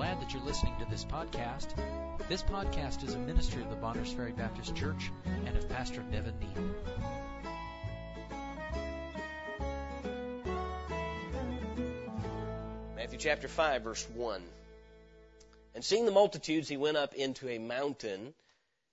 [0.00, 1.74] glad that you're listening to this podcast.
[2.26, 5.12] This podcast is a ministry of the Bonners Ferry Baptist Church
[5.44, 6.74] and of Pastor Nevin Neal.
[12.96, 14.40] Matthew chapter 5, verse 1.
[15.74, 18.32] And seeing the multitudes, he went up into a mountain.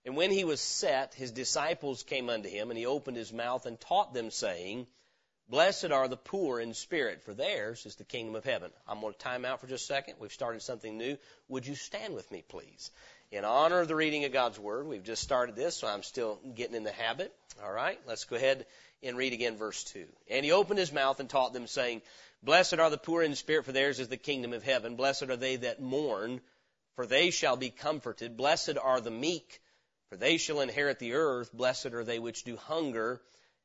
[0.05, 3.65] And when he was set, his disciples came unto him, and he opened his mouth
[3.65, 4.87] and taught them, saying,
[5.49, 8.69] Blessed are the poor in spirit, for theirs is the kingdom of heaven.
[8.85, 10.15] I'm going to time out for just a second.
[10.19, 11.17] We've started something new.
[11.47, 12.91] Would you stand with me, please?
[13.31, 16.41] In honor of the reading of God's Word, we've just started this, so I'm still
[16.53, 17.33] getting in the habit.
[17.63, 18.65] All right, let's go ahead
[19.01, 20.05] and read again verse 2.
[20.29, 22.01] And he opened his mouth and taught them, saying,
[22.43, 24.97] Blessed are the poor in spirit, for theirs is the kingdom of heaven.
[24.97, 26.41] Blessed are they that mourn,
[26.97, 28.35] for they shall be comforted.
[28.35, 29.61] Blessed are the meek,
[30.09, 31.53] for they shall inherit the earth.
[31.53, 33.21] Blessed are they which do hunger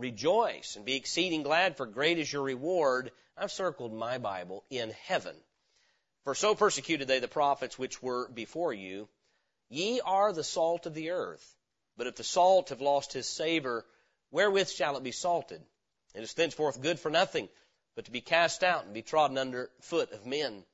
[0.00, 3.12] Rejoice and be exceeding glad, for great is your reward.
[3.36, 5.36] I've circled my Bible in heaven.
[6.24, 9.10] For so persecuted they the prophets which were before you.
[9.68, 11.54] Ye are the salt of the earth.
[11.98, 13.84] But if the salt have lost his savor,
[14.30, 15.62] wherewith shall it be salted?
[16.14, 17.50] It is thenceforth good for nothing,
[17.94, 20.64] but to be cast out and be trodden under foot of men.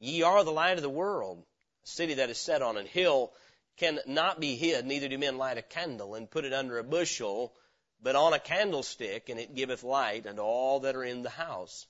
[0.00, 1.46] Ye are the light of the world.
[1.84, 3.32] A city that is set on an hill
[3.76, 7.54] cannot be hid, neither do men light a candle and put it under a bushel,
[8.04, 11.86] but on a candlestick, and it giveth light unto all that are in the house.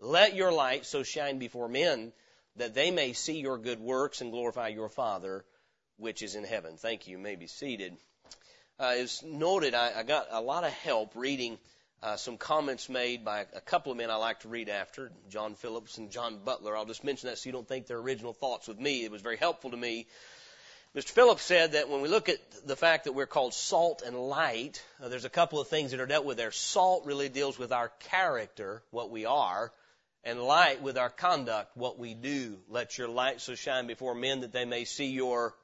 [0.00, 2.12] Let your light so shine before men
[2.56, 5.44] that they may see your good works and glorify your Father
[5.98, 6.76] which is in heaven.
[6.76, 7.12] Thank you.
[7.12, 7.96] You may be seated.
[8.80, 11.58] Uh, as noted, I, I got a lot of help reading
[12.02, 15.54] uh, some comments made by a couple of men I like to read after, John
[15.54, 16.76] Phillips and John Butler.
[16.76, 19.04] I'll just mention that so you don't think they're original thoughts with me.
[19.04, 20.08] It was very helpful to me
[20.94, 21.08] Mr.
[21.08, 24.84] Phillips said that when we look at the fact that we're called salt and light,
[25.00, 26.50] uh, there's a couple of things that are dealt with there.
[26.50, 29.72] Salt really deals with our character, what we are,
[30.22, 32.58] and light with our conduct, what we do.
[32.68, 35.54] Let your light so shine before men that they may see your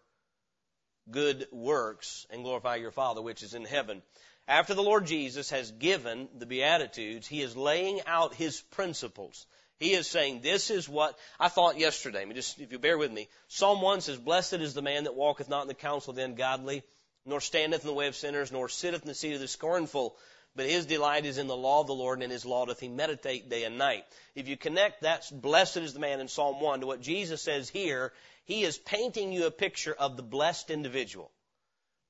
[1.11, 4.03] good works and glorify your Father which is in heaven.
[4.47, 9.47] After the Lord Jesus has given the Beatitudes, He is laying out His principles.
[9.79, 12.23] He is saying, this is what I thought yesterday.
[12.23, 13.29] I mean, just, if you bear with me.
[13.47, 16.25] Psalm 1 says, Blessed is the man that walketh not in the counsel of the
[16.25, 16.83] ungodly,
[17.25, 20.17] nor standeth in the way of sinners, nor sitteth in the seat of the scornful.
[20.57, 22.81] But his delight is in the law of the Lord, and in his law doth
[22.81, 24.05] he meditate day and night.
[24.35, 27.69] If you connect that blessed is the man in Psalm 1 to what Jesus says
[27.69, 28.13] here,
[28.47, 31.31] he is painting you a picture of the blessed individual.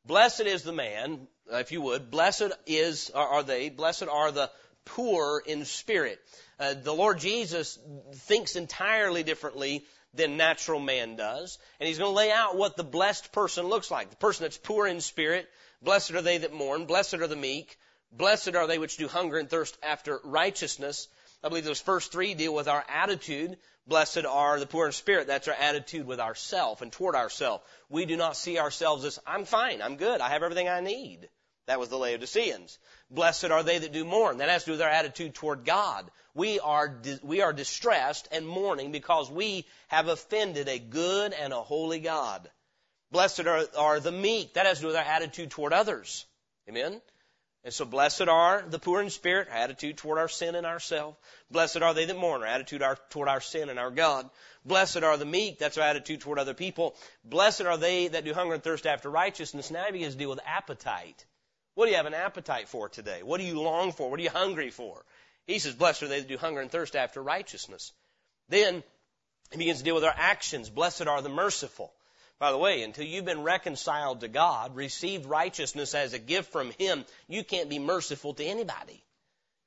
[0.07, 4.51] Blessed is the man, if you would, blessed is, are they, blessed are the
[4.89, 6.19] poor in spirit.
[6.59, 7.79] Uh, the Lord Jesus
[8.15, 9.85] thinks entirely differently
[10.15, 11.59] than natural man does.
[11.79, 14.11] And he's going to lay out what the blessed person looks like.
[14.11, 15.49] The person that's poor in spirit,
[15.83, 17.79] blessed are they that mourn, blessed are the meek,
[18.11, 21.09] blessed are they which do hunger and thirst after righteousness.
[21.45, 23.59] I believe those first three deal with our attitude.
[23.87, 25.29] Blessed are the poor in spirit.
[25.29, 27.63] That's our attitude with ourself and toward ourself.
[27.89, 31.29] We do not see ourselves as, I'm fine, I'm good, I have everything I need.
[31.67, 32.79] That was the Laodiceans.
[33.11, 34.39] Blessed are they that do mourn.
[34.39, 36.11] That has to do with our attitude toward God.
[36.35, 41.63] We are, we are distressed and mourning because we have offended a good and a
[41.63, 42.51] holy God.
[43.11, 44.55] Blessed are, are the meek.
[44.55, 46.27] That has to do with our attitude toward others.
[46.69, 47.01] Amen?
[47.65, 51.17] And so blessed are the poor in spirit, our attitude toward our sin and ourself.
[51.51, 54.31] Blessed are they that mourn, our attitude our, toward our sin and our God.
[54.65, 56.95] Blessed are the meek, that's our attitude toward other people.
[57.25, 59.71] Blessed are they that do hunger and thirst after righteousness.
[59.71, 61.27] Now he begins to deal with appetite.
[61.79, 63.23] What do you have an appetite for today?
[63.23, 64.11] What do you long for?
[64.11, 65.01] What are you hungry for?
[65.47, 67.93] He says, Blessed are they that do hunger and thirst after righteousness.
[68.49, 68.83] Then
[69.53, 70.71] he begins to deal with our actions.
[70.71, 71.93] Blessed are the merciful.
[72.41, 76.73] By the way, until you've been reconciled to God, received righteousness as a gift from
[76.81, 79.05] Him, you can't be merciful to anybody.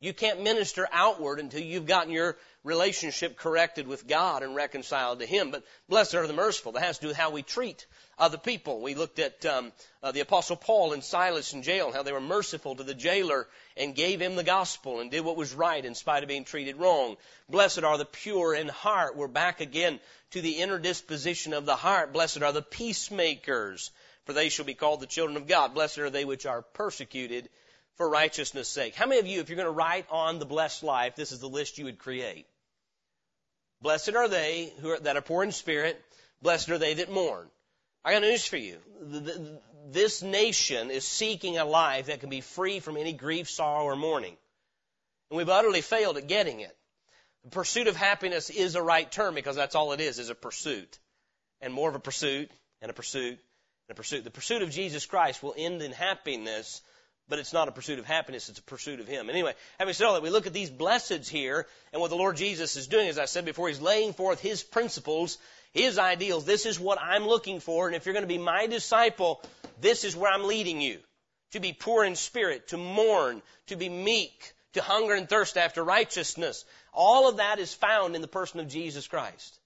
[0.02, 5.26] You can't minister outward until you've gotten your relationship corrected with God and reconciled to
[5.26, 5.52] Him.
[5.52, 6.74] But blessed are the merciful.
[6.74, 7.88] That has to do with how we treat
[8.20, 8.82] other people.
[8.82, 9.72] We looked at um,
[10.04, 13.48] uh, the Apostle Paul and Silas in jail, how they were merciful to the jailer
[13.76, 16.78] and gave him the gospel and did what was right in spite of being treated
[16.78, 17.18] wrong.
[17.50, 19.16] Blessed are the pure in heart.
[19.16, 20.00] We're back again
[20.32, 22.14] to the inner disposition of the heart.
[22.14, 23.90] Blessed are the peacemakers,
[24.26, 25.74] for they shall be called the children of God.
[25.74, 27.50] Blessed are they which are persecuted
[27.96, 28.96] for righteousness' sake.
[28.96, 31.40] How many of you, if you're going to write on the blessed life, this is
[31.40, 32.46] the list you would create?
[33.82, 36.02] Blessed are they who are, that are poor in spirit.
[36.42, 37.48] Blessed are they that mourn.
[38.04, 38.78] I got news for you.
[39.90, 43.96] This nation is seeking a life that can be free from any grief, sorrow, or
[43.96, 44.36] mourning.
[45.30, 46.76] And we've utterly failed at getting it.
[47.44, 50.36] The pursuit of happiness is a right term because that's all it is, is a
[50.36, 51.00] pursuit.
[51.60, 52.52] And more of a pursuit,
[52.82, 53.40] and a pursuit,
[53.88, 54.24] and a pursuit.
[54.24, 56.82] The pursuit of Jesus Christ will end in happiness,
[57.32, 59.32] but it's not a pursuit of happiness, it's a pursuit of Him.
[59.32, 62.38] Anyway, having said all that, we look at these blesseds here, and what the Lord
[62.38, 65.40] Jesus is doing, as I said before, He's laying forth His principles
[65.72, 66.46] his ideals.
[66.46, 67.88] This is what I'm looking for.
[67.88, 69.42] And if you're going to be my disciple,
[69.80, 71.00] this is where I'm leading you.
[71.52, 75.84] To be poor in spirit, to mourn, to be meek, to hunger and thirst after
[75.84, 76.64] righteousness.
[76.94, 79.60] All of that is found in the person of Jesus Christ.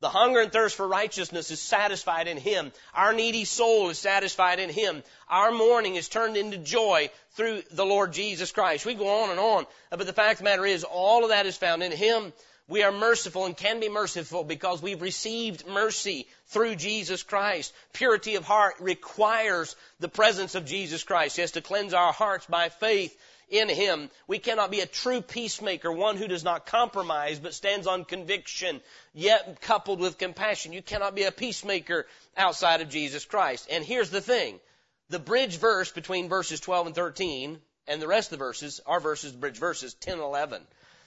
[0.00, 2.70] The hunger and thirst for righteousness is satisfied in Him.
[2.92, 5.02] Our needy soul is satisfied in Him.
[5.28, 8.84] Our mourning is turned into joy through the Lord Jesus Christ.
[8.84, 11.46] We go on and on, but the fact of the matter is, all of that
[11.46, 12.34] is found in Him.
[12.68, 17.72] We are merciful and can be merciful because we've received mercy through Jesus Christ.
[17.92, 21.36] Purity of heart requires the presence of Jesus Christ.
[21.36, 23.16] He has to cleanse our hearts by faith
[23.48, 24.10] in Him.
[24.26, 28.80] We cannot be a true peacemaker, one who does not compromise but stands on conviction,
[29.14, 30.72] yet coupled with compassion.
[30.72, 32.06] You cannot be a peacemaker
[32.36, 33.68] outside of Jesus Christ.
[33.70, 34.60] And here's the thing.
[35.08, 39.00] The bridge verse between verses 12 and 13 and the rest of the verses, our
[39.00, 40.62] verses, bridge verses 10 and 11.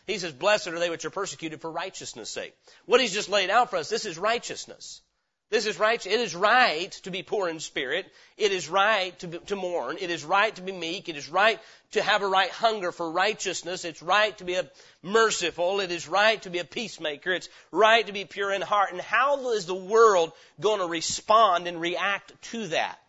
[0.07, 2.55] He says, blessed are they which are persecuted for righteousness sake.
[2.85, 5.01] What he's just laid out for us, this is righteousness.
[5.49, 6.05] This is right.
[6.05, 8.05] It is right to be poor in spirit.
[8.37, 9.97] It is right to, be, to mourn.
[9.99, 11.09] It is right to be meek.
[11.09, 11.59] It is right
[11.93, 13.83] to have a right hunger for righteousness.
[13.83, 14.69] It's right to be a
[15.01, 15.79] merciful.
[15.79, 17.31] It is right to be a peacemaker.
[17.31, 18.91] It's right to be pure in heart.
[18.91, 22.99] And how is the world going to respond and react to that?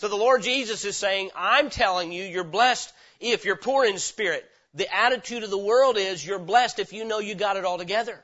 [0.00, 3.98] So the Lord Jesus is saying, I'm telling you, you're blessed if you're poor in
[3.98, 4.44] spirit.
[4.74, 7.78] The attitude of the world is you're blessed if you know you got it all
[7.78, 8.22] together.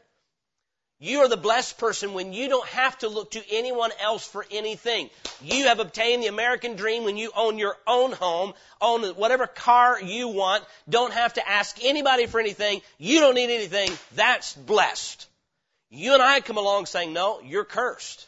[1.04, 4.46] You are the blessed person when you don't have to look to anyone else for
[4.50, 5.10] anything.
[5.42, 10.00] You have obtained the American dream when you own your own home, own whatever car
[10.00, 13.90] you want, don't have to ask anybody for anything, you don't need anything.
[14.14, 15.28] That's blessed.
[15.90, 18.26] You and I come along saying, no, you're cursed.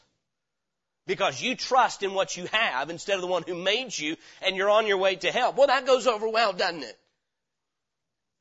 [1.07, 4.55] Because you trust in what you have instead of the one who made you and
[4.55, 5.55] you're on your way to hell.
[5.57, 6.99] Well, that goes over well, doesn't it?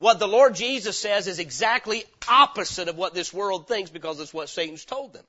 [0.06, 4.36] What the Lord Jesus says is exactly opposite of what this world thinks because it's
[4.36, 5.26] what Satan's told them.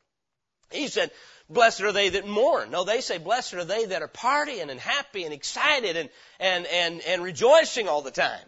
[0.70, 1.12] He said,
[1.48, 2.72] blessed are they that mourn.
[2.72, 6.66] No, they say, blessed are they that are partying and happy and excited and, and,
[6.66, 8.44] and, and rejoicing all the time.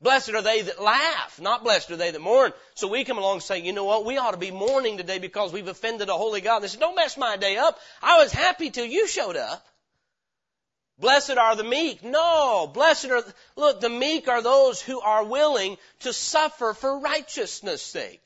[0.00, 2.54] Blessed are they that laugh, not blessed are they that mourn.
[2.74, 5.18] So we come along and say, you know what, we ought to be mourning today
[5.18, 6.60] because we've offended a holy God.
[6.60, 7.78] They say, don't mess my day up.
[8.00, 9.62] I was happy till you showed up.
[10.98, 12.02] Blessed are the meek.
[12.02, 13.22] No, blessed are,
[13.54, 18.22] look, the meek are those who are willing to suffer for righteousness sake.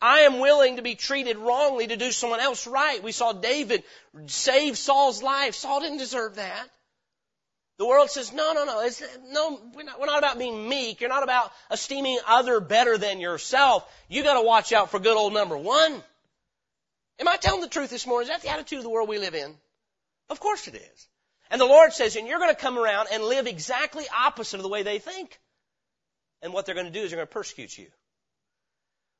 [0.00, 3.02] I am willing to be treated wrongly to do someone else right.
[3.02, 3.84] We saw David
[4.26, 5.54] save Saul's life.
[5.54, 6.68] Saul didn't deserve that.
[7.76, 11.00] The world says, no, no, no, it's, no, we're not, we're not about being meek.
[11.00, 13.84] You're not about esteeming other better than yourself.
[14.08, 16.02] You gotta watch out for good old number one.
[17.18, 18.28] Am I telling the truth this morning?
[18.28, 19.54] Is that the attitude of the world we live in?
[20.30, 21.08] Of course it is.
[21.50, 24.62] And the Lord says, and you're going to come around and live exactly opposite of
[24.62, 25.38] the way they think.
[26.42, 27.86] And what they're going to do is they're going to persecute you.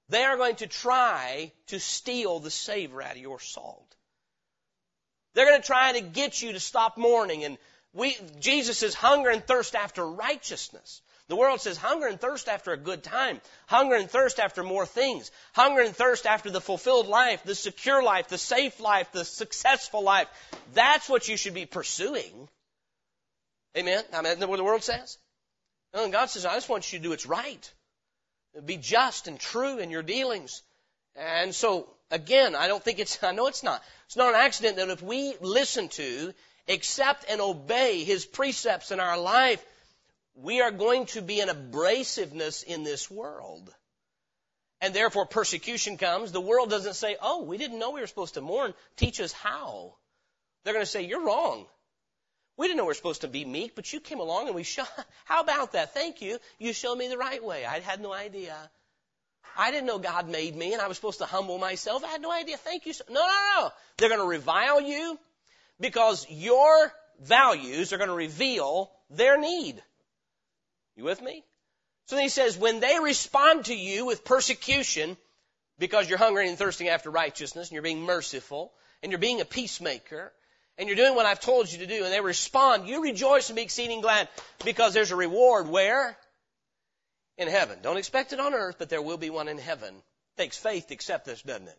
[0.09, 3.95] They are going to try to steal the savor out of your salt.
[5.35, 7.45] They're going to try to get you to stop mourning.
[7.45, 7.59] And
[7.93, 11.01] we, Jesus says hunger and thirst after righteousness.
[11.29, 14.85] The world says hunger and thirst after a good time, hunger and thirst after more
[14.85, 19.25] things, hunger and thirst after the fulfilled life, the secure life, the safe life, the
[19.25, 20.29] successful life.
[20.75, 22.49] That's what you should be pursuing.
[23.77, 24.05] Amen?
[24.13, 25.19] I mean, isn't that what the world says?
[25.95, 27.73] And God says, I just want you to do what's right.
[28.65, 30.63] Be just and true in your dealings.
[31.17, 33.83] And so, again, I don't think it's, I know it's not.
[34.07, 36.35] It's not an accident that if we listen to,
[36.69, 39.65] accept, and obey His precepts in our life,
[40.35, 43.73] we are going to be an abrasiveness in this world.
[44.81, 46.33] And therefore persecution comes.
[46.33, 48.75] The world doesn't say, oh, we didn't know we were supposed to mourn.
[48.97, 49.95] Teach us how.
[50.63, 51.67] They're going to say, you're wrong.
[52.57, 54.63] We didn't know we were supposed to be meek, but you came along and we
[54.63, 54.85] show,
[55.25, 55.95] how about that?
[55.95, 56.39] Thank you.
[56.59, 57.65] You showed me the right way.
[57.65, 58.57] I had no idea.
[59.57, 62.05] I didn't know God made me and I was supposed to humble myself.
[62.05, 62.57] I had no idea.
[62.57, 62.93] Thank you.
[63.09, 63.71] No, no, no.
[63.97, 65.19] They're going to revile you
[65.81, 69.81] because your values are going to reveal their need.
[70.97, 71.45] You with me?
[72.07, 75.17] So then he says, when they respond to you with persecution,
[75.79, 78.73] because you're hungry and thirsting after righteousness, and you're being merciful,
[79.03, 80.33] and you're being a peacemaker,
[80.77, 83.57] and you're doing what I've told you to do, and they respond, you rejoice and
[83.57, 84.29] be exceeding glad,
[84.65, 86.17] because there's a reward where?
[87.39, 87.79] In heaven.
[87.83, 89.95] Don't expect it on earth, but there will be one in heaven.
[89.95, 91.79] It Takes faith to accept this, doesn't it?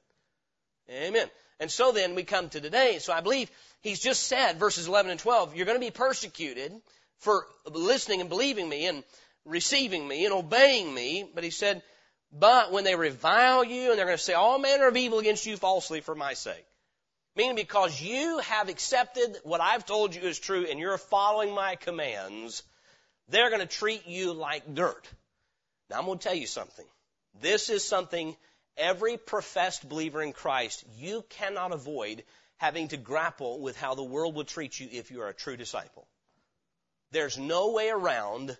[0.89, 1.29] Amen.
[1.59, 2.99] And so then we come to today.
[2.99, 3.49] So I believe
[3.81, 6.73] he's just said, verses 11 and 12, you're going to be persecuted
[7.19, 9.03] for listening and believing me and
[9.45, 11.29] receiving me and obeying me.
[11.33, 11.81] But he said,
[12.31, 15.45] but when they revile you and they're going to say all manner of evil against
[15.45, 16.65] you falsely for my sake.
[17.35, 21.75] Meaning because you have accepted what I've told you is true and you're following my
[21.75, 22.63] commands,
[23.29, 25.07] they're going to treat you like dirt.
[25.89, 26.85] Now I'm going to tell you something.
[27.41, 28.35] This is something
[28.77, 32.23] every professed believer in Christ, you cannot avoid
[32.57, 35.57] having to grapple with how the world will treat you if you are a true
[35.57, 36.07] disciple.
[37.11, 38.57] There's no way around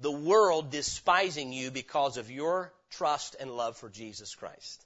[0.00, 4.84] the world despising you because of your trust and love for Jesus Christ.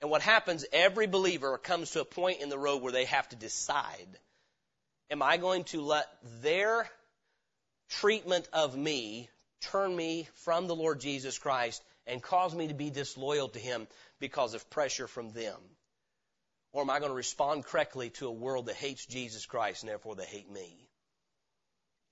[0.00, 3.28] And what happens, every believer comes to a point in the road where they have
[3.30, 4.08] to decide,
[5.10, 6.06] am I going to let
[6.42, 6.88] their
[7.88, 9.28] treatment of me
[9.60, 13.86] turn me from the Lord Jesus Christ and cause me to be disloyal to Him
[14.20, 15.58] because of pressure from them?
[16.72, 19.88] Or am I going to respond correctly to a world that hates Jesus Christ and
[19.88, 20.85] therefore they hate me?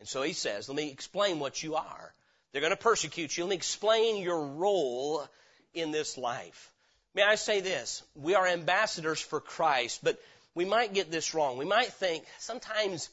[0.00, 2.14] And so he says, let me explain what you are.
[2.52, 3.44] They're going to persecute you.
[3.44, 5.26] Let me explain your role
[5.72, 6.70] in this life.
[7.14, 8.02] May I say this?
[8.14, 10.20] We are ambassadors for Christ, but
[10.54, 11.58] we might get this wrong.
[11.58, 13.08] We might think sometimes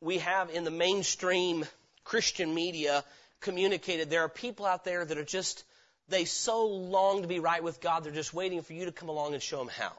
[0.00, 1.64] we have in the mainstream
[2.04, 3.04] Christian media
[3.40, 5.64] communicated there are people out there that are just,
[6.08, 9.08] they so long to be right with God, they're just waiting for you to come
[9.08, 9.92] along and show them how.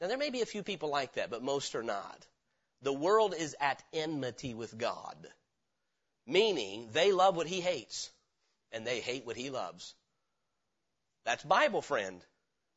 [0.00, 2.26] Now there may be a few people like that, but most are not.
[2.82, 5.16] The world is at enmity with God,
[6.26, 8.10] meaning they love what he hates
[8.72, 9.94] and they hate what he loves.
[11.24, 12.20] That's Bible, friend.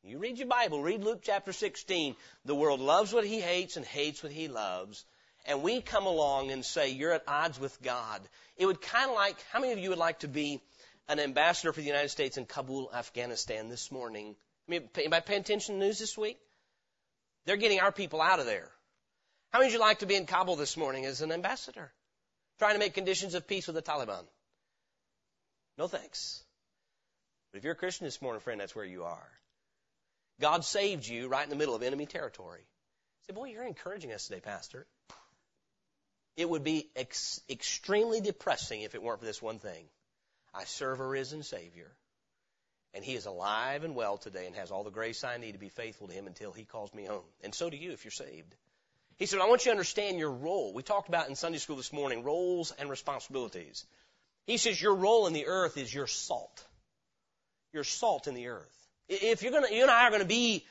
[0.02, 2.16] You read your Bible, read Luke chapter 16.
[2.44, 5.04] The world loves what he hates and hates what he loves.
[5.44, 8.20] And we come along and say, you're at odds with God.
[8.56, 10.60] It would kind of like, how many of you would like to be
[11.08, 14.34] an ambassador for the United States in Kabul, Afghanistan this morning?
[14.68, 16.38] I mean, anybody paying attention to the news this week?
[17.44, 18.70] They're getting our people out of there.
[19.52, 21.92] How many would you like to be in Kabul this morning as an ambassador?
[22.58, 24.24] Trying to make conditions of peace with the Taliban?
[25.76, 26.42] No thanks.
[27.52, 29.28] But if you're a Christian this morning, friend, that's where you are.
[30.40, 32.62] God saved you right in the middle of enemy territory.
[33.26, 34.86] Say, boy, you're encouraging us today, Pastor.
[36.34, 39.84] It would be ex- extremely depressing if it weren't for this one thing.
[40.54, 41.90] I serve a risen Savior,
[42.94, 45.58] and He is alive and well today and has all the grace I need to
[45.58, 47.24] be faithful to Him until He calls me home.
[47.44, 48.54] And so do you if you're saved.
[49.18, 50.72] He said, I want you to understand your role.
[50.74, 53.84] We talked about in Sunday school this morning roles and responsibilities.
[54.46, 56.64] He says, Your role in the earth is your salt.
[57.72, 58.88] Your salt in the earth.
[59.08, 60.64] If you're gonna, you and I are going to be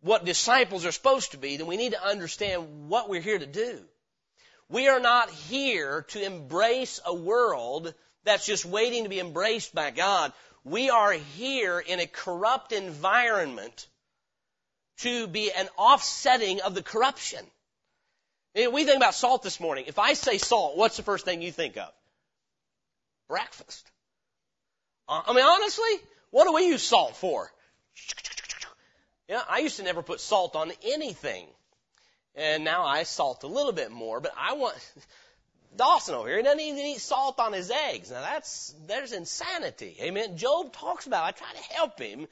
[0.00, 3.46] what disciples are supposed to be, then we need to understand what we're here to
[3.46, 3.80] do.
[4.68, 7.92] We are not here to embrace a world
[8.24, 10.32] that's just waiting to be embraced by God.
[10.64, 13.86] We are here in a corrupt environment
[14.98, 17.44] to be an offsetting of the corruption.
[18.54, 19.84] We think about salt this morning.
[19.88, 21.90] If I say salt, what's the first thing you think of?
[23.28, 23.90] Breakfast.
[25.08, 27.50] Uh, I mean, honestly, what do we use salt for?
[29.28, 31.46] Yeah, I used to never put salt on anything.
[32.34, 34.76] And now I salt a little bit more, but I want,
[35.76, 38.10] Dawson over here, he doesn't even eat salt on his eggs.
[38.10, 39.96] Now that's, there's insanity.
[40.02, 40.36] Amen.
[40.36, 41.28] Job talks about, it.
[41.28, 42.26] I try to help him.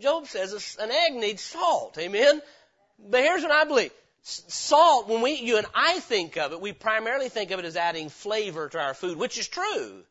[0.00, 1.98] Job says an egg needs salt.
[1.98, 2.40] Amen.
[2.98, 3.92] But here's what I believe.
[4.28, 7.76] Salt, when we, you and I think of it, we primarily think of it as
[7.76, 10.02] adding flavor to our food, which is true.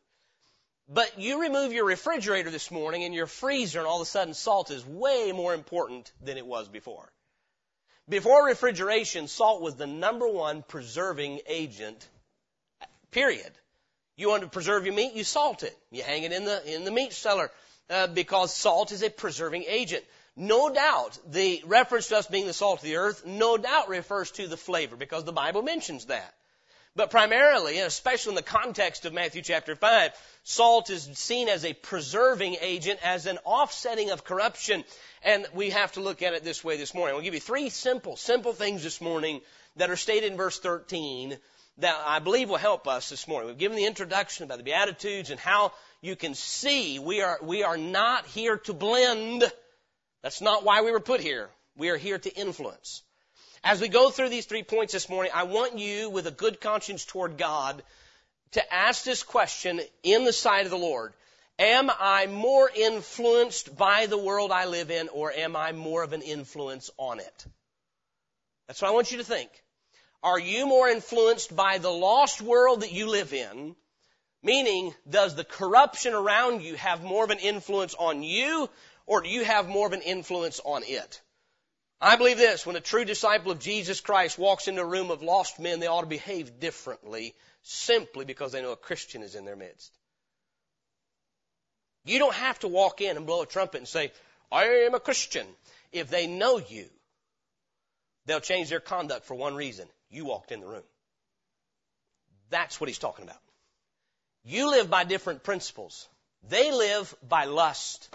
[0.88, 4.32] But you remove your refrigerator this morning and your freezer and all of a sudden
[4.32, 7.12] salt is way more important than it was before.
[8.08, 12.08] Before refrigeration, salt was the number one preserving agent,
[13.10, 13.52] period.
[14.16, 15.76] You want to preserve your meat, you salt it.
[15.90, 17.50] You hang it in the, in the meat cellar,
[17.90, 20.04] uh, because salt is a preserving agent.
[20.36, 24.30] No doubt, the reference to us being the salt of the earth, no doubt refers
[24.32, 26.34] to the flavor, because the Bible mentions that.
[26.94, 30.12] But primarily, and especially in the context of Matthew chapter 5,
[30.44, 34.84] salt is seen as a preserving agent, as an offsetting of corruption.
[35.22, 37.16] And we have to look at it this way this morning.
[37.16, 39.42] I'll give you three simple, simple things this morning
[39.76, 41.36] that are stated in verse 13
[41.78, 43.48] that I believe will help us this morning.
[43.48, 47.62] We've given the introduction about the Beatitudes and how you can see we are, we
[47.62, 49.44] are not here to blend
[50.26, 51.48] that's not why we were put here.
[51.76, 53.04] We are here to influence.
[53.62, 56.60] As we go through these three points this morning, I want you, with a good
[56.60, 57.80] conscience toward God,
[58.50, 61.12] to ask this question in the sight of the Lord.
[61.60, 66.12] Am I more influenced by the world I live in, or am I more of
[66.12, 67.46] an influence on it?
[68.66, 69.50] That's what I want you to think.
[70.24, 73.76] Are you more influenced by the lost world that you live in?
[74.42, 78.68] Meaning, does the corruption around you have more of an influence on you,
[79.06, 81.20] or do you have more of an influence on it?
[82.00, 85.22] I believe this, when a true disciple of Jesus Christ walks into a room of
[85.22, 89.46] lost men, they ought to behave differently simply because they know a Christian is in
[89.46, 89.92] their midst.
[92.04, 94.12] You don't have to walk in and blow a trumpet and say,
[94.52, 95.46] I am a Christian.
[95.90, 96.86] If they know you,
[98.26, 99.88] they'll change their conduct for one reason.
[100.10, 100.84] You walked in the room.
[102.50, 103.40] That's what he's talking about.
[104.44, 106.08] You live by different principles.
[106.48, 108.08] They live by lust.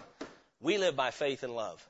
[0.61, 1.85] We live by faith and love.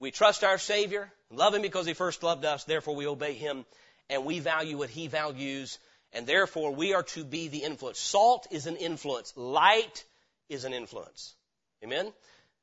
[0.00, 3.64] We trust our Savior, love Him because He first loved us, therefore we obey Him,
[4.10, 5.78] and we value what He values,
[6.12, 8.00] and therefore we are to be the influence.
[8.00, 9.32] Salt is an influence.
[9.36, 10.04] Light
[10.48, 11.34] is an influence.
[11.84, 12.12] Amen?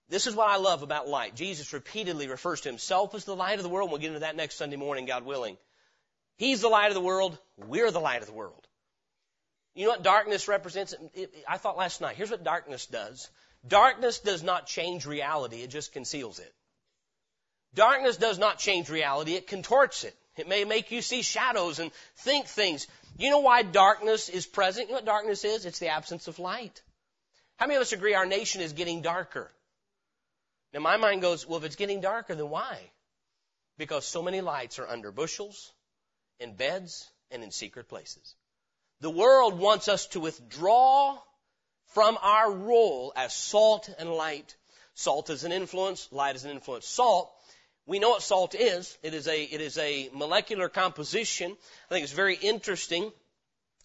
[0.09, 1.35] This is what I love about light.
[1.35, 3.89] Jesus repeatedly refers to Himself as the light of the world.
[3.89, 5.57] We'll get into that next Sunday morning, God willing.
[6.35, 7.37] He's the light of the world.
[7.57, 8.67] We're the light of the world.
[9.75, 10.95] You know what darkness represents?
[11.47, 13.29] I thought last night, here's what darkness does.
[13.67, 16.53] Darkness does not change reality, it just conceals it.
[17.73, 20.15] Darkness does not change reality, it contorts it.
[20.37, 22.87] It may make you see shadows and think things.
[23.17, 24.87] You know why darkness is present?
[24.87, 25.65] You know what darkness is?
[25.65, 26.81] It's the absence of light.
[27.57, 29.51] How many of us agree our nation is getting darker?
[30.73, 32.79] Now my mind goes, well, if it's getting darker, then why?
[33.77, 35.73] Because so many lights are under bushels,
[36.39, 38.35] in beds, and in secret places.
[39.01, 41.17] The world wants us to withdraw
[41.89, 44.55] from our role as salt and light.
[44.95, 46.87] Salt is an influence, light is an influence.
[46.87, 47.31] Salt
[47.89, 48.95] we know what salt is.
[49.01, 51.49] It is a, it is a molecular composition.
[51.89, 53.11] I think it's very interesting.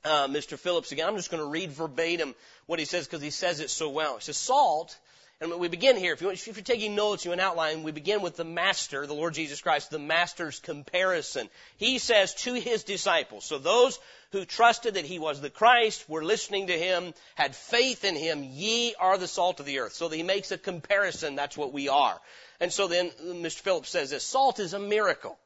[0.04, 0.58] Uh, Mr.
[0.58, 1.08] Phillips again.
[1.08, 2.34] I'm just going to read verbatim
[2.66, 4.16] what he says because he says it so well.
[4.16, 4.98] He says salt,
[5.44, 6.12] and we begin here.
[6.12, 7.82] If, you, if you're taking notes, you an outline.
[7.82, 11.48] We begin with the Master, the Lord Jesus Christ, the Master's comparison.
[11.76, 13.98] He says to his disciples, so those
[14.32, 18.42] who trusted that he was the Christ, were listening to him, had faith in him,
[18.42, 19.92] ye are the salt of the earth.
[19.92, 21.36] So he makes a comparison.
[21.36, 22.20] That's what we are.
[22.60, 23.60] And so then uh, Mr.
[23.60, 25.38] Phillips says this, salt is a miracle.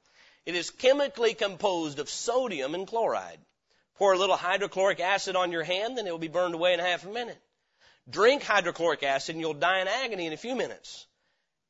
[0.46, 3.38] It is chemically composed of sodium and chloride.
[3.96, 6.80] Pour a little hydrochloric acid on your hand and it will be burned away in
[6.80, 7.38] half a minute.
[8.10, 11.06] Drink hydrochloric acid and you'll die in agony in a few minutes.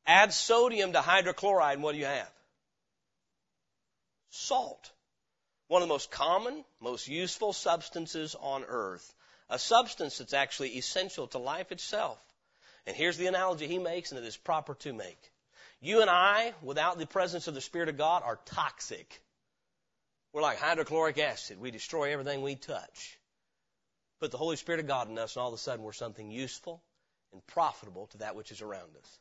[0.06, 2.32] Add sodium to hydrochloride and what do you have?
[4.30, 4.90] Salt.
[5.66, 9.14] One of the most common, most useful substances on earth.
[9.50, 12.18] A substance that's actually essential to life itself.
[12.86, 15.18] And here's the analogy he makes, and it is proper to make.
[15.80, 19.20] You and I, without the presence of the Spirit of God, are toxic.
[20.32, 21.60] We're like hydrochloric acid.
[21.60, 23.18] We destroy everything we touch.
[24.20, 26.30] Put the Holy Spirit of God in us, and all of a sudden we're something
[26.30, 26.82] useful
[27.32, 29.18] and profitable to that which is around us.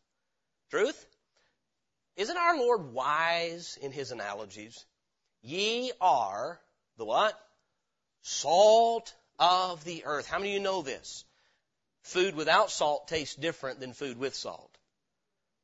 [0.71, 1.05] Truth?
[2.15, 4.85] Isn't our Lord wise in his analogies?
[5.41, 6.59] Ye are
[6.97, 7.39] the what?
[8.23, 10.27] Salt of the earth.
[10.27, 11.25] How many of you know this?
[12.01, 14.77] Food without salt tastes different than food with salt.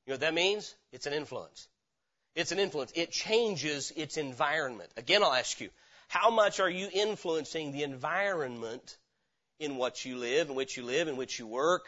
[0.05, 0.75] You know what that means?
[0.91, 1.67] It's an influence.
[2.35, 2.91] It's an influence.
[2.95, 4.91] It changes its environment.
[4.97, 5.69] Again, I'll ask you,
[6.07, 8.97] how much are you influencing the environment
[9.63, 11.86] in what you live, in which you live, in which you work,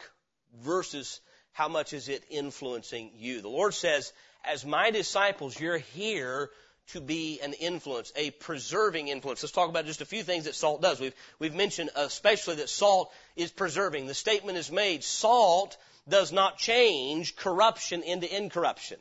[0.62, 1.20] versus
[1.52, 3.40] how much is it influencing you?
[3.40, 4.12] The Lord says,
[4.44, 6.50] as my disciples, you're here
[6.88, 9.42] to be an influence, a preserving influence.
[9.42, 11.00] Let's talk about just a few things that salt does.
[11.00, 14.06] We've, we've mentioned especially that salt is preserving.
[14.06, 15.76] The statement is made, salt
[16.08, 18.98] does not change corruption into incorruption.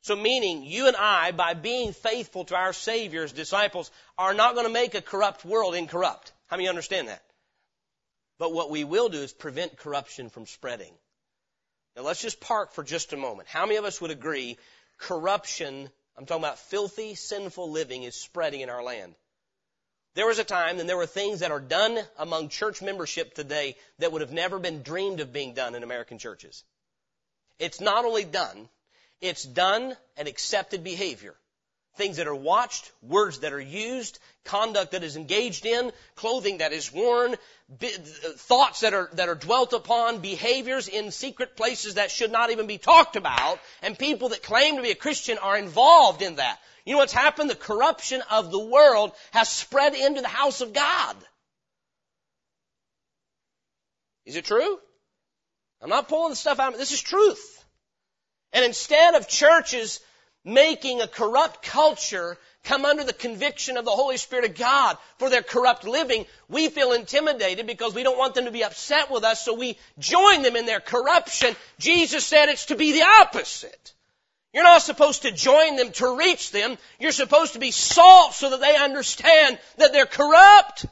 [0.00, 4.66] So meaning, you and I, by being faithful to our Savior's disciples, are not going
[4.66, 6.32] to make a corrupt world incorrupt.
[6.46, 7.22] How many understand that?
[8.38, 10.92] But what we will do is prevent corruption from spreading.
[11.96, 13.48] Now let's just park for just a moment.
[13.48, 14.58] How many of us would agree
[14.98, 19.14] corruption I'm talking about filthy, sinful living is spreading in our land.
[20.14, 23.76] There was a time and there were things that are done among church membership today
[23.98, 26.62] that would have never been dreamed of being done in American churches.
[27.58, 28.68] It's not only done,
[29.20, 31.34] it's done and accepted behavior
[31.96, 36.72] things that are watched, words that are used, conduct that is engaged in, clothing that
[36.72, 37.86] is worn, uh,
[38.36, 42.66] thoughts that are, that are dwelt upon, behaviors in secret places that should not even
[42.66, 46.58] be talked about, and people that claim to be a Christian are involved in that.
[46.84, 47.48] You know what's happened?
[47.48, 51.16] The corruption of the world has spread into the house of God.
[54.26, 54.78] Is it true?
[55.80, 56.76] I'm not pulling the stuff out.
[56.76, 57.64] This is truth.
[58.52, 60.00] And instead of churches
[60.44, 65.28] making a corrupt culture come under the conviction of the Holy Spirit of God for
[65.28, 69.24] their corrupt living, we feel intimidated because we don't want them to be upset with
[69.24, 71.54] us, so we join them in their corruption.
[71.78, 73.92] Jesus said it's to be the opposite.
[74.52, 76.78] You're not supposed to join them to reach them.
[77.00, 80.86] You're supposed to be salt so that they understand that they're corrupt.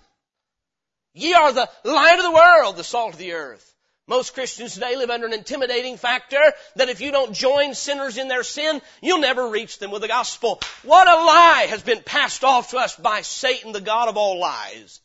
[1.14, 3.71] Ye are the light of the world, the salt of the earth.
[4.08, 6.40] Most Christians today live under an intimidating factor
[6.76, 10.08] that if you don't join sinners in their sin, you'll never reach them with the
[10.08, 10.60] gospel.
[10.82, 14.40] What a lie has been passed off to us by Satan, the God of all
[14.40, 15.00] lies.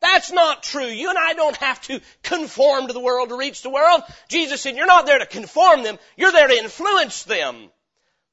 [0.00, 0.86] That's not true.
[0.86, 4.02] You and I don't have to conform to the world to reach the world.
[4.28, 7.70] Jesus said, you're not there to conform them, you're there to influence them.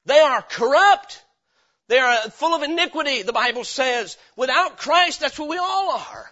[0.04, 1.22] They are corrupt.
[1.88, 4.16] They are full of iniquity, the Bible says.
[4.36, 6.30] Without Christ, that's what we all are.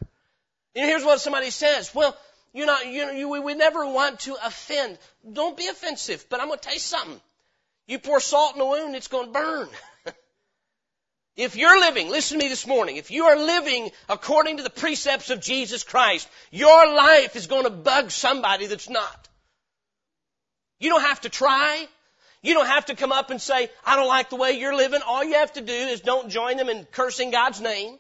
[0.75, 1.95] And here's what somebody says.
[1.95, 2.17] Well,
[2.53, 4.99] you're not, you, you, we we never want to offend.
[5.33, 7.21] Don't be offensive, but I'm going to tell you something.
[7.87, 9.69] You pour salt in a wound, it's going to burn.
[11.37, 14.71] if you're living, listen to me this morning, if you are living according to the
[14.71, 19.29] precepts of Jesus Christ, your life is going to bug somebody that's not.
[20.81, 21.87] You don't have to try.
[22.43, 25.03] You don't have to come up and say, I don't like the way you're living.
[25.07, 27.99] All you have to do is don't join them in cursing God's name.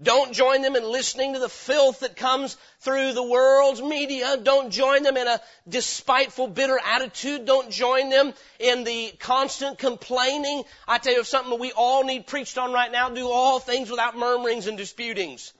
[0.00, 4.36] Don't join them in listening to the filth that comes through the world's media.
[4.36, 7.44] Don't join them in a despiteful, bitter attitude.
[7.44, 10.62] Don't join them in the constant complaining.
[10.86, 13.08] I tell you something that we all need preached on right now.
[13.08, 15.52] Do all things without murmurings and disputings.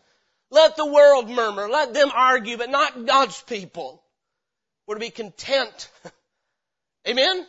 [0.51, 1.69] Let the world murmur.
[1.69, 4.05] Let them argue, but not God's people.
[4.87, 5.91] We're to be content.
[7.09, 7.45] Amen?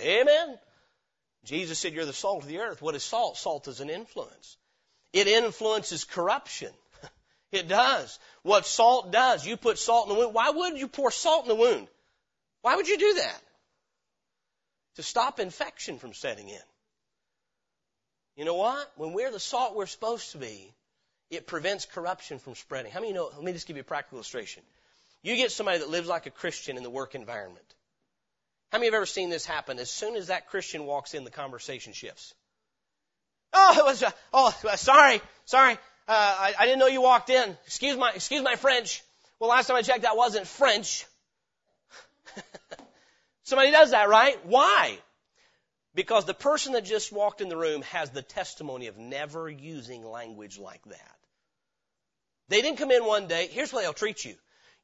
[0.00, 0.58] Amen.
[1.44, 2.82] Jesus said, You're the salt of the earth.
[2.82, 3.36] What is salt?
[3.36, 4.56] Salt is an influence.
[5.12, 6.72] It influences corruption.
[7.52, 8.18] It does.
[8.44, 10.32] What salt does, you put salt in the wound.
[10.32, 11.86] Why would you pour salt in the wound?
[12.62, 13.42] Why would you do that?
[14.96, 16.66] To stop infection from setting in.
[18.36, 18.90] You know what?
[18.96, 20.72] When we're the salt we're supposed to be,
[21.28, 22.90] it prevents corruption from spreading.
[22.90, 23.30] How many know?
[23.34, 24.62] Let me just give you a practical illustration.
[25.22, 27.66] You get somebody that lives like a Christian in the work environment.
[28.70, 29.78] How many have ever seen this happen?
[29.78, 32.34] As soon as that Christian walks in, the conversation shifts.
[33.52, 35.74] Oh, it was, uh, oh, uh, sorry, sorry.
[35.74, 35.76] Uh,
[36.08, 37.56] I, I didn't know you walked in.
[37.66, 39.02] Excuse my, excuse my French.
[39.38, 41.06] Well, last time I checked, that wasn't French.
[43.44, 44.38] Somebody does that, right?
[44.46, 44.98] Why?
[45.94, 50.04] Because the person that just walked in the room has the testimony of never using
[50.04, 51.16] language like that.
[52.48, 53.48] They didn't come in one day.
[53.50, 54.34] Here's why they'll treat you.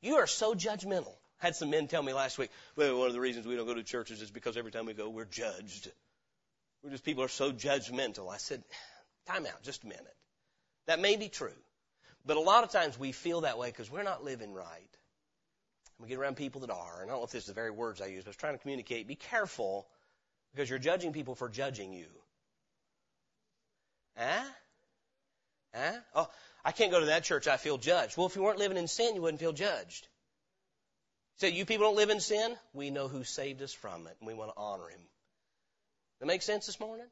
[0.01, 1.15] You are so judgmental.
[1.43, 3.67] I had some men tell me last week, well, one of the reasons we don't
[3.67, 5.91] go to churches is because every time we go, we're judged.
[6.83, 8.33] We're just people are so judgmental.
[8.33, 8.62] I said,
[9.27, 10.17] time out, just a minute.
[10.87, 11.53] That may be true.
[12.25, 14.91] But a lot of times we feel that way because we're not living right.
[15.99, 17.73] We get around people that are, and I don't know if this is the very
[17.73, 19.09] words I use, but I was trying to communicate.
[19.09, 19.88] Be careful
[20.55, 22.07] because you're judging people for judging you.
[24.17, 24.45] Huh?
[25.75, 25.93] Huh?
[26.14, 26.29] Oh,
[26.64, 27.49] I can't go to that church.
[27.49, 28.17] I feel judged.
[28.17, 30.07] Well, if you weren't living in sin, you wouldn't feel judged.
[31.37, 32.57] So you people don't live in sin?
[32.73, 35.01] We know who saved us from it, and we want to honor him.
[36.21, 37.07] That make sense this morning?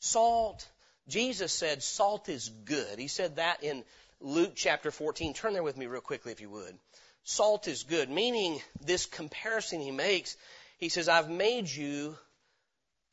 [0.00, 0.68] Salt.
[1.08, 2.98] Jesus said salt is good.
[2.98, 3.84] He said that in
[4.20, 5.34] Luke chapter 14.
[5.34, 6.78] Turn there with me real quickly if you would.
[7.24, 10.36] Salt is good, meaning this comparison he makes.
[10.78, 12.16] He says, I've made you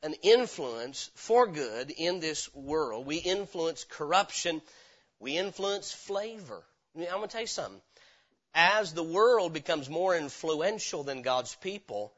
[0.02, 3.06] an influence for good in this world.
[3.06, 4.60] We influence corruption.
[5.18, 6.62] We influence flavor.
[6.94, 7.80] I'm going to tell you something.
[8.54, 12.12] As the world becomes more influential than God's people,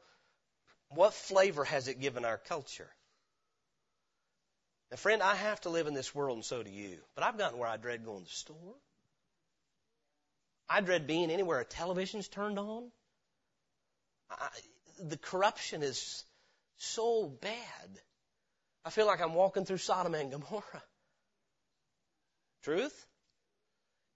[0.89, 2.89] what flavor has it given our culture?
[4.91, 6.97] Now, friend, I have to live in this world, and so do you.
[7.15, 8.75] But I've gotten where I dread going to the store.
[10.69, 12.91] I dread being anywhere a television's turned on.
[14.29, 14.49] I,
[14.99, 16.23] the corruption is
[16.77, 17.99] so bad.
[18.83, 20.83] I feel like I'm walking through Sodom and Gomorrah.
[22.63, 23.05] Truth?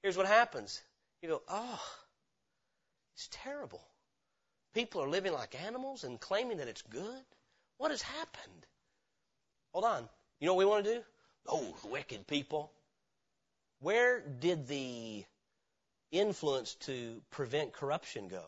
[0.02, 0.82] Here's what happens.
[1.22, 1.82] You go, oh,
[3.16, 3.82] it's terrible.
[4.74, 7.24] People are living like animals and claiming that it's good.
[7.78, 8.66] What has happened?
[9.74, 10.10] Hold on.
[10.40, 11.02] You know what we want to do?
[11.48, 12.72] Oh, wicked people.
[13.80, 15.24] Where did the
[16.12, 18.44] influence to prevent corruption go?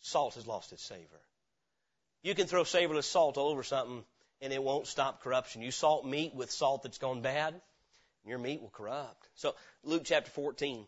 [0.00, 1.20] Salt has lost its savor.
[2.22, 4.04] You can throw savorless salt all over something
[4.40, 5.62] and it won't stop corruption.
[5.62, 7.62] You salt meat with salt that's gone bad, and
[8.26, 9.26] your meat will corrupt.
[9.36, 10.86] So, Luke chapter 14,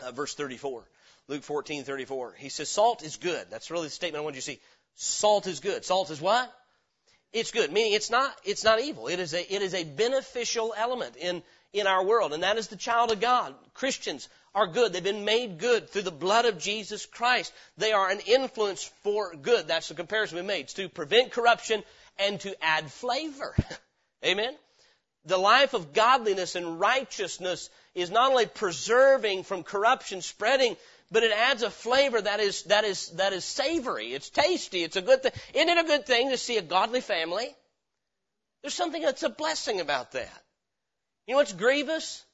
[0.00, 0.84] uh, verse 34.
[1.28, 2.34] Luke 14, 34.
[2.38, 3.46] He says, salt is good.
[3.50, 4.60] That's really the statement I want you to see.
[4.94, 5.84] Salt is good.
[5.84, 6.52] Salt is what?
[7.32, 7.72] It's good.
[7.72, 9.08] Meaning it's not, it's not evil.
[9.08, 12.32] It is a, it is a beneficial element in, in our world.
[12.32, 13.54] And that is the child of God.
[13.72, 14.92] Christians are good.
[14.92, 17.52] They've been made good through the blood of Jesus Christ.
[17.78, 19.68] They are an influence for good.
[19.68, 20.62] That's the comparison we made.
[20.62, 21.82] It's to prevent corruption
[22.18, 23.56] and to add flavor.
[24.24, 24.54] Amen?
[25.24, 30.76] The life of godliness and righteousness is not only preserving from corruption spreading,
[31.12, 34.14] but it adds a flavor that is, that is, that is savory.
[34.14, 34.82] It's tasty.
[34.82, 35.32] It's a good thing.
[35.52, 37.54] Isn't it a good thing to see a godly family?
[38.62, 40.42] There's something that's a blessing about that.
[41.26, 42.24] You know what's grievous?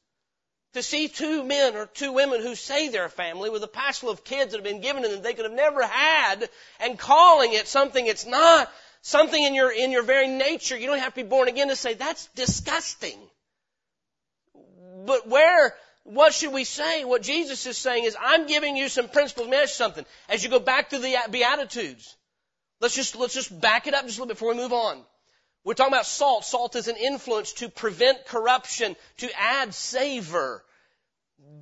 [0.75, 4.11] To see two men or two women who say they're a family with a passel
[4.11, 7.55] of kids that have been given to them they could have never had and calling
[7.55, 8.71] it something it's not,
[9.03, 11.77] something in your, in your very nature, you don't have to be born again to
[11.77, 13.19] say that's disgusting.
[15.07, 15.75] But where,
[16.09, 17.05] what should we say?
[17.05, 19.49] What Jesus is saying is, I'm giving you some principles.
[19.49, 20.07] Let me something.
[20.29, 22.17] As you go back to the Beatitudes,
[22.81, 25.03] let's just, let's just back it up just a little bit before we move on.
[25.65, 26.45] We're talking about salt.
[26.45, 30.65] Salt is an influence to prevent corruption, to add savor.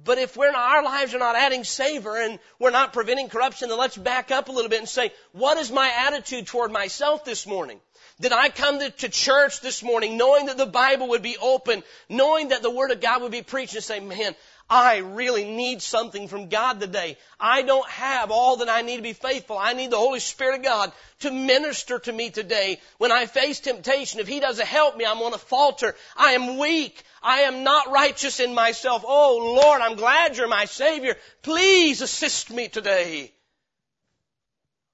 [0.05, 3.69] But if we're not, our lives are not adding savor and we're not preventing corruption,
[3.69, 7.25] then let's back up a little bit and say, what is my attitude toward myself
[7.25, 7.81] this morning?
[8.21, 11.83] Did I come to, to, church this morning knowing that the Bible would be open,
[12.09, 14.35] knowing that the Word of God would be preached and say, man,
[14.69, 17.19] I really need something from God today.
[17.39, 19.57] I don't have all that I need to be faithful.
[19.57, 22.81] I need the Holy Spirit of God to minister to me today.
[22.99, 25.95] When I face temptation, if He doesn't help me, I'm going to falter.
[26.17, 27.01] I am weak.
[27.23, 29.05] I am not righteous in myself.
[29.07, 31.17] Oh Lord, I'm glad you're my Savior.
[31.43, 33.33] Please assist me today.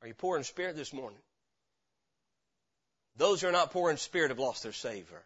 [0.03, 1.19] Are you poor in spirit this morning?
[3.17, 5.23] Those who are not poor in spirit have lost their savor.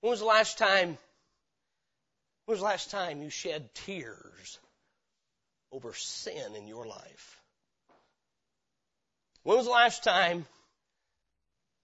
[0.00, 0.98] When was the last time,
[2.44, 4.58] when was the last time you shed tears
[5.72, 7.40] over sin in your life?
[9.44, 10.44] When was the last time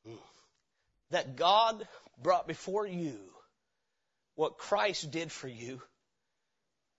[0.05, 0.15] hmm,
[1.11, 1.87] that God
[2.23, 3.19] brought before you
[4.35, 5.81] what Christ did for you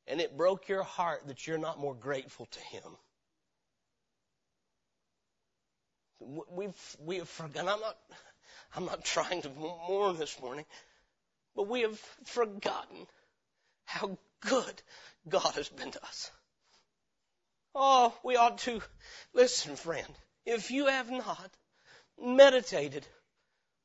[0.07, 2.97] and it broke your heart that you're not more grateful to Him?
[6.51, 7.67] We've, we have forgotten.
[7.69, 7.97] I'm not,
[8.75, 10.65] I'm not trying to mourn this morning,
[11.55, 13.07] but we have forgotten
[13.91, 14.81] how good
[15.27, 16.31] God has been to us.
[17.75, 18.81] Oh, we ought to
[19.33, 20.07] listen, friend.
[20.45, 21.51] If you have not
[22.19, 23.05] meditated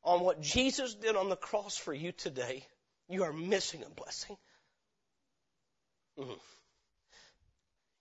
[0.03, 2.65] on what Jesus did on the cross for you today,
[3.09, 4.37] you are missing a blessing.
[6.19, 6.33] Mm-hmm.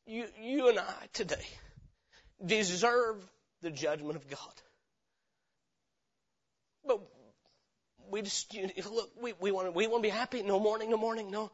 [0.08, 1.46] You, you and I today
[2.46, 3.18] deserve
[3.62, 4.62] the judgment of God.
[6.86, 7.02] But
[8.12, 9.12] we just you know, look.
[9.20, 10.44] We, we want to we want to be happy.
[10.44, 11.52] No mourning, no mourning, no.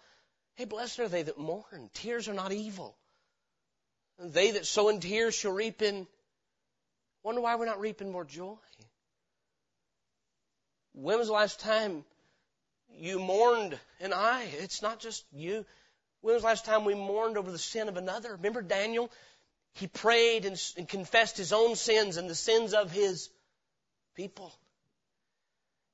[0.55, 1.89] Hey, blessed are they that mourn.
[1.93, 2.95] Tears are not evil.
[4.19, 6.07] They that sow in tears shall reap in.
[7.23, 8.57] Wonder why we're not reaping more joy.
[10.93, 12.03] When was the last time
[12.89, 14.43] you mourned and I?
[14.43, 15.65] It's not just you.
[16.21, 18.33] When was the last time we mourned over the sin of another?
[18.33, 19.09] Remember Daniel?
[19.73, 23.29] He prayed and, and confessed his own sins and the sins of his
[24.15, 24.53] people.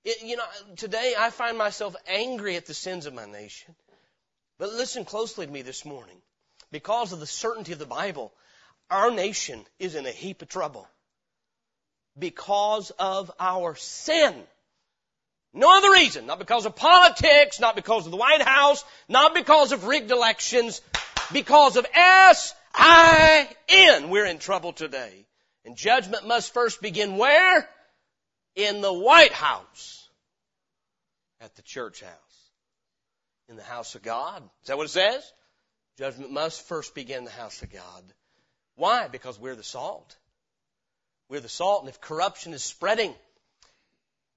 [0.04, 0.44] It, you know,
[0.78, 3.76] today I find myself angry at the sins of my nation.
[4.60, 6.18] But listen closely to me this morning.
[6.72, 8.34] Because of the certainty of the Bible,
[8.90, 10.88] our nation is in a heap of trouble.
[12.18, 14.34] Because of our sin.
[15.54, 16.26] No other reason.
[16.26, 20.82] Not because of politics, not because of the White House, not because of rigged elections,
[21.32, 24.10] because of S I N.
[24.10, 25.26] We're in trouble today.
[25.66, 27.70] And judgment must first begin where?
[28.56, 30.08] In the White House.
[31.40, 32.27] At the church house.
[33.50, 34.44] In the house of God.
[34.62, 35.32] Is that what it says?
[35.98, 38.04] Judgment must first begin in the house of God.
[38.76, 39.08] Why?
[39.08, 40.16] Because we're the salt.
[41.30, 43.14] We're the salt, and if corruption is spreading,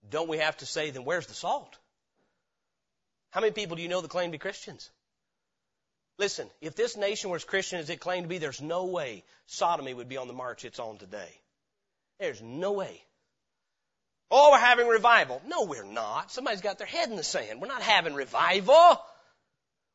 [0.09, 1.77] don't we have to say, then where's the salt?
[3.31, 4.91] How many people do you know that claim to be Christians?
[6.19, 9.25] Listen, if this nation were as Christian as it claimed to be, there's no way
[9.47, 11.41] sodomy would be on the march it's on today.
[12.19, 13.03] There's no way.
[14.31, 15.43] Oh, we're having revival.
[15.47, 16.31] No, we're not.
[16.31, 17.61] Somebody's got their head in the sand.
[17.61, 19.01] We're not having revival.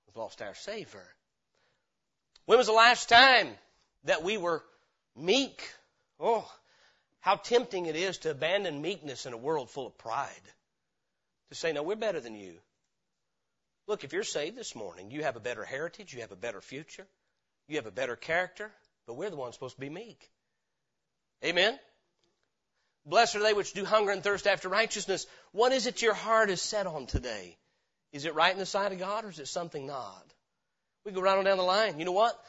[0.08, 1.04] We've lost our savor.
[2.46, 3.48] When was the last time
[4.04, 4.64] that we were
[5.16, 5.64] meek?
[6.20, 6.50] Oh,
[7.22, 10.30] how tempting it is to abandon meekness in a world full of pride.
[11.50, 12.56] To say, no, we're better than you.
[13.88, 16.60] Look, if you're saved this morning, you have a better heritage, you have a better
[16.60, 17.06] future,
[17.68, 18.72] you have a better character,
[19.08, 20.30] but we're the ones supposed to be meek.
[21.44, 21.80] Amen?
[23.06, 25.28] Blessed are they which do hunger and thirst after righteousness.
[25.52, 27.58] What is it your heart is set on today?
[28.12, 30.26] Is it right in the sight of God or is it something not?
[31.06, 32.00] We go right on down the line.
[32.00, 32.40] You know what?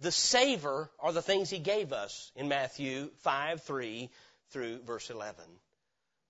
[0.00, 4.10] The savor are the things He gave us in Matthew 5, 3
[4.50, 5.44] through verse 11.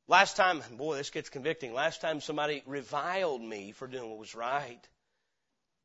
[0.08, 1.72] Last time, boy, this gets convicting.
[1.72, 4.80] Last time somebody reviled me for doing what was right,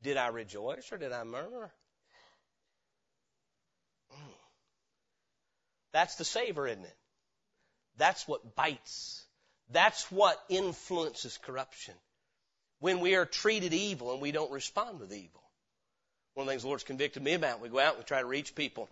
[0.01, 1.71] did I rejoice or did I murmur?
[4.09, 4.31] Hmm.
[5.93, 6.97] That's the savor, isn't it?
[7.97, 9.23] That's what bites.
[9.71, 11.93] That's what influences corruption.
[12.79, 15.41] When we are treated evil and we don't respond with evil.
[16.33, 18.19] One of the things the Lord's convicted me about, we go out and we try
[18.19, 18.89] to reach people.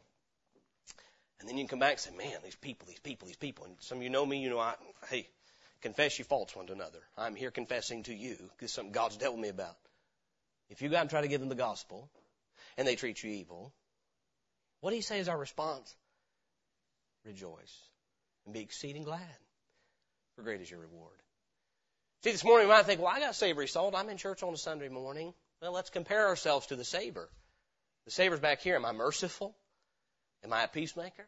[1.39, 3.65] And then you can come back and say, man, these people, these people, these people.
[3.65, 4.75] And some of you know me, you know, I,
[5.09, 5.27] hey,
[5.81, 6.99] confess your faults one to another.
[7.17, 8.37] I'm here confessing to you.
[8.59, 9.75] This is something God's dealt with me about.
[10.69, 12.09] if you go out and try to give them the gospel
[12.77, 13.73] and they treat you evil,
[14.79, 15.93] what do you say is our response?
[17.25, 17.92] Rejoice
[18.45, 19.37] and be exceeding glad,
[20.35, 21.17] for great is your reward.
[22.23, 23.95] See, this morning you might think, well, I got savory salt.
[23.95, 25.33] I'm in church on a Sunday morning.
[25.61, 27.29] Well, let's compare ourselves to the savor.
[28.05, 28.75] The savor's back here.
[28.75, 29.55] Am I merciful?
[30.43, 31.27] Am I a peacemaker?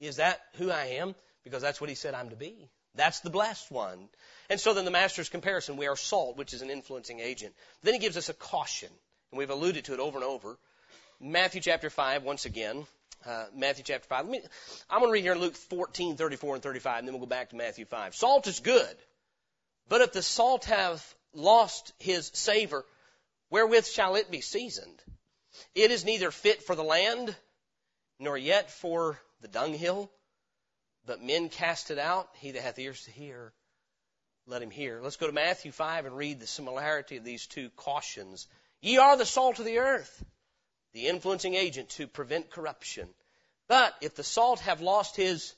[0.00, 1.14] Is that who I am?
[1.44, 2.68] Because that's what he said I'm to be.
[2.94, 4.08] That's the blessed one.
[4.48, 7.54] And so then the master's comparison, we are salt, which is an influencing agent.
[7.82, 8.90] Then he gives us a caution,
[9.30, 10.56] and we've alluded to it over and over.
[11.20, 12.86] Matthew chapter 5, once again.
[13.26, 14.26] Uh, Matthew chapter 5.
[14.26, 14.40] Me,
[14.90, 17.26] I'm going to read here in Luke 14, 34 and 35, and then we'll go
[17.26, 18.14] back to Matthew 5.
[18.14, 18.96] Salt is good,
[19.88, 22.84] but if the salt have lost his savor,
[23.48, 25.02] wherewith shall it be seasoned?
[25.74, 27.34] It is neither fit for the land,
[28.18, 30.10] nor yet for the dunghill,
[31.06, 32.28] but men cast it out.
[32.40, 33.54] He that hath ears to hear,
[34.46, 35.00] let him hear.
[35.00, 38.46] Let's go to Matthew 5 and read the similarity of these two cautions.
[38.82, 40.22] Ye are the salt of the earth,
[40.94, 43.08] the influencing agent to prevent corruption.
[43.68, 45.54] But if the salt have lost his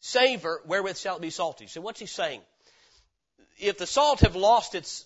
[0.00, 1.66] savor, wherewith shall it be salty?
[1.68, 2.40] So what's he saying?
[3.58, 5.04] If the salt have lost its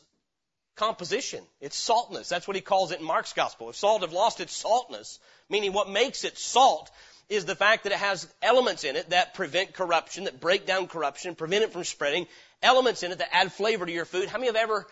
[0.74, 3.70] composition, its saltness, that's what he calls it in Mark's gospel.
[3.70, 6.90] If salt have lost its saltness, meaning what makes it salt,
[7.28, 10.86] is the fact that it has elements in it that prevent corruption, that break down
[10.86, 12.26] corruption, prevent it from spreading,
[12.62, 14.28] elements in it that add flavor to your food.
[14.28, 14.86] How many have ever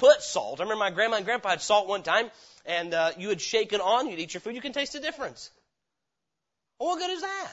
[0.00, 0.58] put salt?
[0.58, 2.30] I remember my grandma and grandpa had salt one time,
[2.66, 5.00] and uh, you would shake it on, you'd eat your food, you can taste the
[5.00, 5.50] difference.
[6.78, 7.52] Well, what good is that?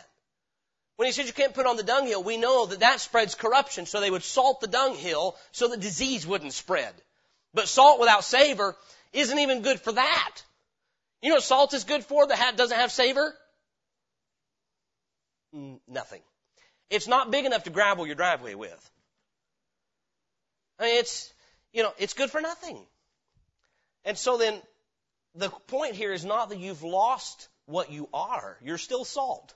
[0.96, 3.86] When he says you can't put on the dunghill, we know that that spreads corruption,
[3.86, 6.94] so they would salt the dunghill so the disease wouldn't spread.
[7.54, 8.76] But salt without savor
[9.14, 10.36] isn't even good for that.
[11.22, 13.36] You know what salt is good for that doesn't have savor?
[15.88, 16.22] Nothing.
[16.90, 18.92] It's not big enough to gravel your driveway with.
[20.80, 21.34] I mean, it's,
[21.78, 22.80] you know, it's good for nothing.
[24.04, 24.60] And so then,
[25.36, 28.58] the point here is not that you've lost what you are.
[28.64, 29.54] You're still salt.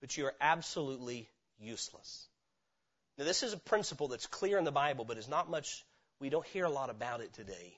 [0.00, 2.28] But you are absolutely useless.
[3.18, 5.84] Now, this is a principle that's clear in the Bible, but is not much,
[6.20, 7.76] we don't hear a lot about it today.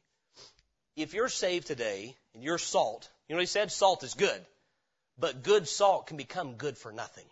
[0.94, 3.72] If you're saved today and you're salt, you know what he said?
[3.72, 4.44] Salt is good.
[5.18, 7.26] But good salt can become good for nothing.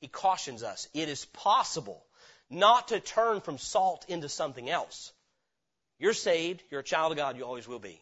[0.00, 0.86] He cautions us.
[0.94, 2.04] It is possible
[2.50, 5.12] not to turn from salt into something else.
[5.98, 6.62] You're saved.
[6.70, 7.36] You're a child of God.
[7.36, 8.00] You always will be.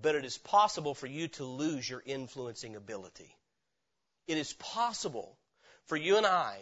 [0.00, 3.34] But it is possible for you to lose your influencing ability.
[4.26, 5.36] It is possible
[5.86, 6.56] for you and I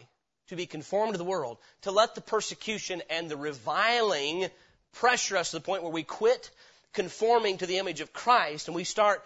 [0.49, 4.49] to be conformed to the world, to let the persecution and the reviling
[4.94, 6.51] pressure us to the point where we quit
[6.94, 9.23] conforming to the image of Christ and we start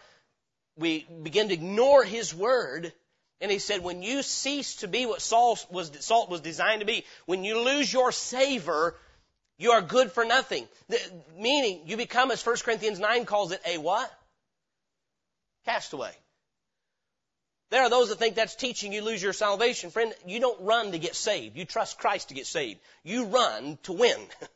[0.77, 2.93] we begin to ignore his word.
[3.43, 6.87] And he said, when you cease to be what salt was, salt was designed to
[6.87, 8.95] be, when you lose your savor,
[9.59, 10.69] you are good for nothing.
[10.89, 10.99] The,
[11.37, 14.09] meaning, you become, as 1 Corinthians 9 calls it, a what?
[15.65, 16.13] Castaway.
[17.71, 19.91] There are those that think that's teaching you lose your salvation.
[19.91, 21.57] Friend, you don't run to get saved.
[21.57, 22.79] You trust Christ to get saved.
[23.03, 24.21] You run to win.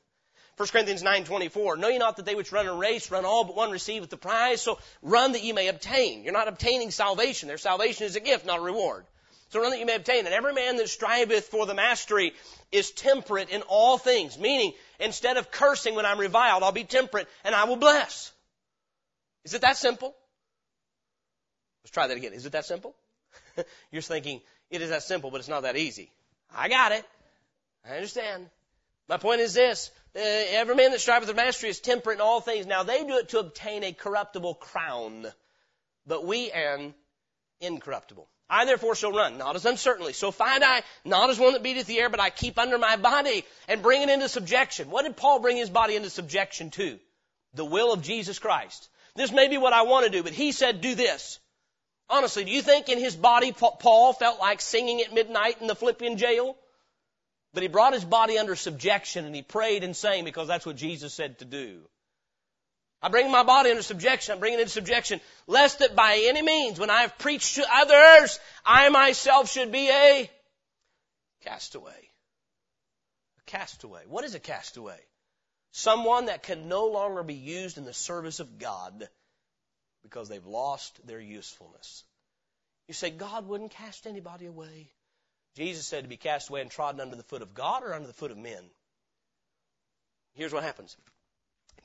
[0.57, 3.57] 1 Corinthians 9:24, know ye not that they which run a race run all but
[3.57, 6.25] one receiveth the prize, so run that ye may obtain.
[6.25, 7.49] You're not obtaining salvation.
[7.49, 9.05] Their salvation is a gift, not a reward.
[9.51, 10.25] So run that you may obtain.
[10.25, 12.33] And every man that striveth for the mastery
[12.73, 14.39] is temperate in all things.
[14.39, 18.33] Meaning, instead of cursing when I'm reviled, I'll be temperate and I will bless.
[19.45, 20.17] Is it that simple?
[21.85, 22.33] Let's try that again.
[22.33, 22.97] Is it that simple?
[23.93, 24.41] You're thinking,
[24.71, 26.11] it is that simple, but it's not that easy.
[26.53, 27.05] I got it.
[27.89, 28.49] I understand.
[29.09, 29.91] My point is this.
[30.15, 32.67] Every man that striveth for mastery is temperate in all things.
[32.67, 35.27] Now they do it to obtain a corruptible crown,
[36.07, 36.95] but we an
[37.61, 38.29] incorruptible.
[38.49, 40.13] I therefore shall run, not as uncertainly.
[40.13, 42.97] So find I, not as one that beateth the air, but I keep under my
[42.97, 44.89] body and bring it into subjection.
[44.89, 46.99] What did Paul bring his body into subjection to?
[47.55, 48.89] The will of Jesus Christ.
[49.17, 51.41] This may be what I want to do, but he said do this.
[52.09, 55.75] Honestly, do you think in his body Paul felt like singing at midnight in the
[55.75, 56.57] Philippian jail?
[57.57, 60.77] But he brought his body under subjection and he prayed and sang because that's what
[60.77, 61.89] Jesus said to do.
[63.01, 64.35] I bring my body under subjection.
[64.35, 67.65] I'm bringing it into subjection, lest that by any means, when I have preached to
[67.67, 70.31] others, I myself should be a
[71.45, 72.11] castaway.
[73.39, 74.03] A castaway.
[74.07, 75.01] What is a castaway?
[75.73, 79.09] Someone that can no longer be used in the service of God
[80.03, 82.05] because they've lost their usefulness.
[82.87, 84.91] You say, God wouldn't cast anybody away.
[85.57, 88.07] Jesus said to be cast away and trodden under the foot of God or under
[88.07, 88.63] the foot of men.
[90.35, 90.97] Here's what happens.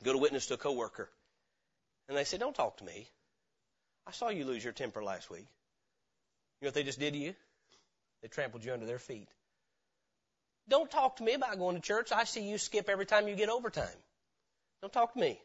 [0.04, 1.10] Go to witness to a coworker,
[2.10, 3.08] and they say, Don't talk to me.
[4.06, 5.46] I saw you lose your temper last week.
[6.60, 7.34] You know what they just did to you?
[8.22, 9.30] They trampled you under their feet.
[10.68, 12.12] Don't talk to me about going to church.
[12.12, 13.88] I see you skip every time you get overtime.
[14.82, 15.40] Don't talk to me.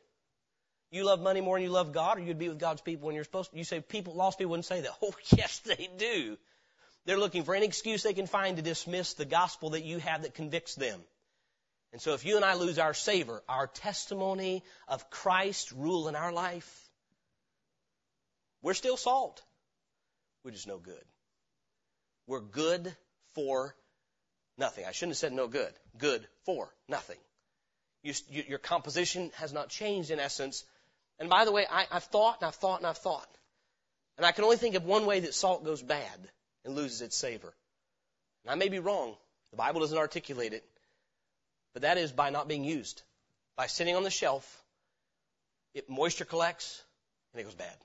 [0.90, 3.14] You love money more than you love God, or you'd be with God's people when
[3.14, 3.58] you're supposed to.
[3.58, 4.92] You say people, lost people wouldn't say that.
[5.02, 6.36] Oh, yes, they do.
[7.06, 10.22] They're looking for any excuse they can find to dismiss the gospel that you have
[10.22, 11.00] that convicts them.
[11.92, 16.16] And so if you and I lose our savor, our testimony of Christ's rule in
[16.16, 16.90] our life,
[18.60, 19.40] we're still salt.
[20.44, 21.04] We're just no good.
[22.26, 22.94] We're good
[23.34, 23.76] for
[24.58, 24.84] nothing.
[24.84, 25.72] I shouldn't have said no good.
[25.96, 27.18] Good for nothing.
[28.02, 30.64] You, you, your composition has not changed in essence.
[31.20, 33.28] And by the way, I, I've thought and I've thought and I've thought.
[34.16, 36.28] And I can only think of one way that salt goes bad
[36.66, 37.54] and loses its savor.
[38.44, 39.16] And I may be wrong.
[39.52, 40.64] The Bible doesn't articulate it.
[41.72, 43.02] But that is by not being used.
[43.56, 44.62] By sitting on the shelf,
[45.72, 46.82] it moisture collects
[47.32, 47.76] and it goes bad.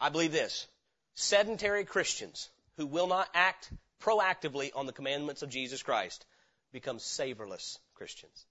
[0.00, 0.66] I believe this.
[1.14, 3.70] Sedentary Christians who will not act
[4.02, 6.24] proactively on the commandments of Jesus Christ
[6.72, 8.46] become savorless Christians.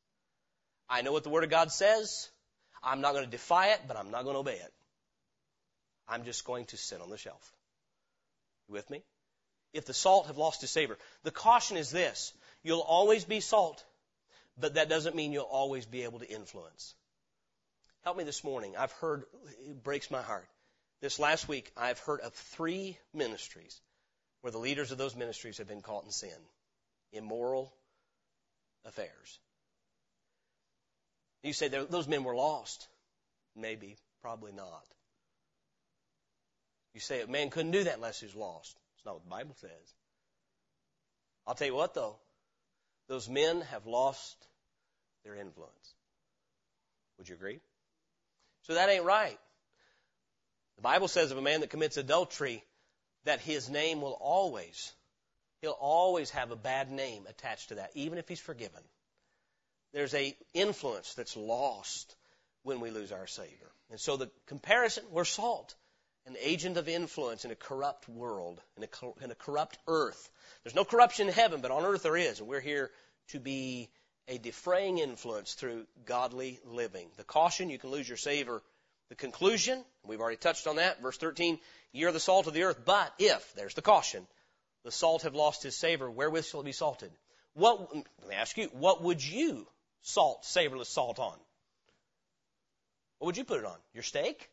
[0.89, 2.29] I know what the Word of God says.
[2.83, 4.73] I'm not going to defy it, but I'm not going to obey it.
[6.07, 7.53] I'm just going to sit on the shelf.
[8.67, 9.03] You with me?
[9.73, 10.97] If the salt have lost its savor.
[11.23, 12.33] The caution is this.
[12.63, 13.83] You'll always be salt,
[14.57, 16.93] but that doesn't mean you'll always be able to influence.
[18.03, 18.75] Help me this morning.
[18.77, 19.23] I've heard,
[19.65, 20.47] it breaks my heart.
[21.01, 23.79] This last week, I've heard of three ministries
[24.41, 26.37] where the leaders of those ministries have been caught in sin,
[27.11, 27.73] immoral
[28.85, 29.39] affairs.
[31.43, 32.87] You say those men were lost.
[33.55, 34.85] Maybe, probably not.
[36.93, 38.75] You say a man couldn't do that unless he's lost.
[38.95, 39.95] It's not what the Bible says.
[41.47, 42.17] I'll tell you what though,
[43.07, 44.35] those men have lost
[45.23, 45.95] their influence.
[47.17, 47.59] Would you agree?
[48.63, 49.39] So that ain't right.
[50.77, 52.63] The Bible says of a man that commits adultery
[53.25, 54.93] that his name will always,
[55.61, 58.81] he'll always have a bad name attached to that, even if he's forgiven.
[59.93, 62.15] There's a influence that's lost
[62.63, 63.71] when we lose our Savior.
[63.89, 65.75] And so the comparison, we're salt,
[66.25, 70.29] an agent of influence in a corrupt world, in a, in a corrupt earth.
[70.63, 72.39] There's no corruption in heaven, but on earth there is.
[72.39, 72.91] And we're here
[73.29, 73.89] to be
[74.27, 77.09] a defraying influence through godly living.
[77.17, 78.61] The caution, you can lose your savor.
[79.09, 81.01] The conclusion, we've already touched on that.
[81.01, 81.59] Verse 13,
[81.91, 84.25] ye are the salt of the earth, but if, there's the caution,
[84.83, 87.11] the salt have lost his savor, wherewith shall it be salted?
[87.53, 89.67] What, let me ask you, what would you
[90.01, 91.37] salt, savorless salt on?
[93.19, 93.77] What would you put it on?
[93.93, 94.49] Your steak?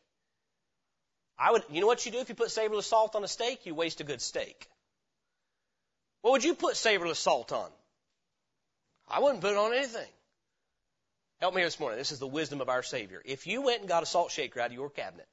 [1.39, 3.65] I would, you know what you do if you put savorless salt on a steak?
[3.65, 4.67] You waste a good steak.
[6.21, 7.69] What would you put savorless salt on?
[9.07, 10.09] I wouldn't put it on anything.
[11.39, 11.97] Help me here this morning.
[11.97, 13.21] This is the wisdom of our Savior.
[13.23, 15.27] If you went and got a salt shaker out of your cabinet,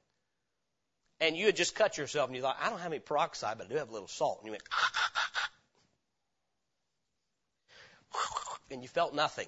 [1.19, 3.67] and you had just cut yourself and you thought, I don't have any peroxide, but
[3.67, 4.63] I do have a little salt, and you went,
[8.71, 9.47] and you felt nothing,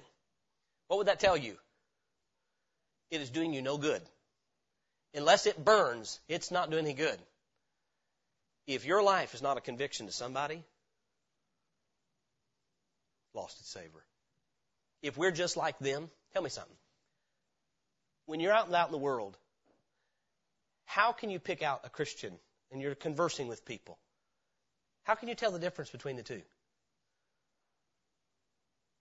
[0.88, 1.56] what would that tell you?
[3.10, 4.02] It is doing you no good.
[5.14, 7.18] Unless it burns, it's not doing any good.
[8.66, 10.62] If your life is not a conviction to somebody,
[13.34, 14.04] lost its savor.
[15.02, 16.76] If we're just like them, tell me something.
[18.26, 19.36] When you're out and out in the world,
[20.84, 22.32] how can you pick out a Christian
[22.70, 23.98] and you're conversing with people?
[25.04, 26.42] How can you tell the difference between the two?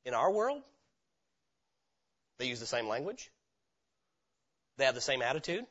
[0.06, 0.64] In our world,
[2.40, 3.30] they use the same language.
[4.78, 5.66] They have the same attitude.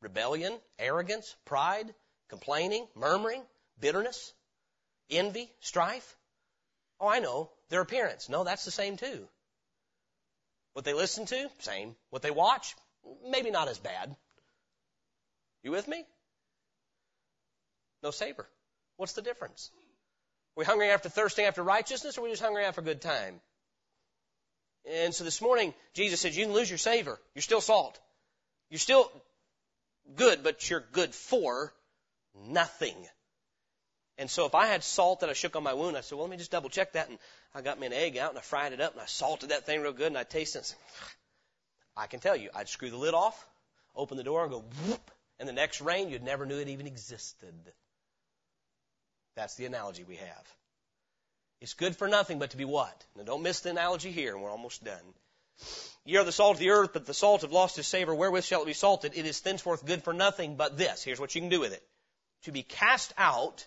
[0.00, 1.92] Rebellion, arrogance, pride,
[2.28, 3.42] complaining, murmuring,
[3.80, 4.32] bitterness,
[5.10, 6.16] envy, strife.
[7.00, 7.50] Oh, I know.
[7.70, 8.28] Their appearance.
[8.28, 9.28] No, that's the same too.
[10.72, 11.96] What they listen to, same.
[12.10, 12.74] What they watch,
[13.28, 14.14] maybe not as bad.
[15.62, 16.04] You with me?
[18.02, 18.48] No savor.
[18.96, 19.70] What's the difference?
[19.76, 23.00] Are we hungry after thirsting after righteousness or are we just hungry after a good
[23.00, 23.40] time?
[24.90, 27.18] And so this morning, Jesus says, you can lose your savor.
[27.34, 27.98] You're still salt.
[28.70, 29.10] You're still
[30.16, 31.72] good, but you're good for
[32.34, 32.96] nothing.
[34.18, 36.24] And so if I had salt that I shook on my wound, I said, well,
[36.24, 37.08] let me just double check that.
[37.08, 37.18] And
[37.54, 39.64] I got me an egg out and I fried it up and I salted that
[39.64, 40.74] thing real good and I tasted it.
[41.96, 43.46] I can tell you, I'd screw the lid off,
[43.94, 45.10] open the door and go whoop.
[45.38, 47.54] And the next rain, you'd never knew it even existed.
[49.36, 50.52] That's the analogy we have.
[51.60, 53.04] It's good for nothing but to be what?
[53.16, 55.14] Now don't miss the analogy here and we're almost done.
[56.04, 58.14] Ye are the salt of the earth, but the salt have lost its savor.
[58.14, 59.12] Wherewith shall it be salted?
[59.14, 61.04] It is thenceforth good for nothing but this.
[61.04, 61.82] Here's what you can do with it.
[62.44, 63.66] To be cast out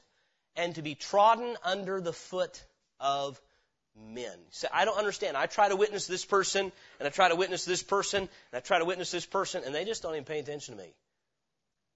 [0.56, 2.64] and to be trodden under the foot
[3.00, 3.40] of
[3.96, 4.38] men.
[4.50, 5.38] Say, I don't understand.
[5.38, 8.60] I try to witness this person, and I try to witness this person, and I
[8.60, 10.94] try to witness this person, and they just don't even pay attention to me.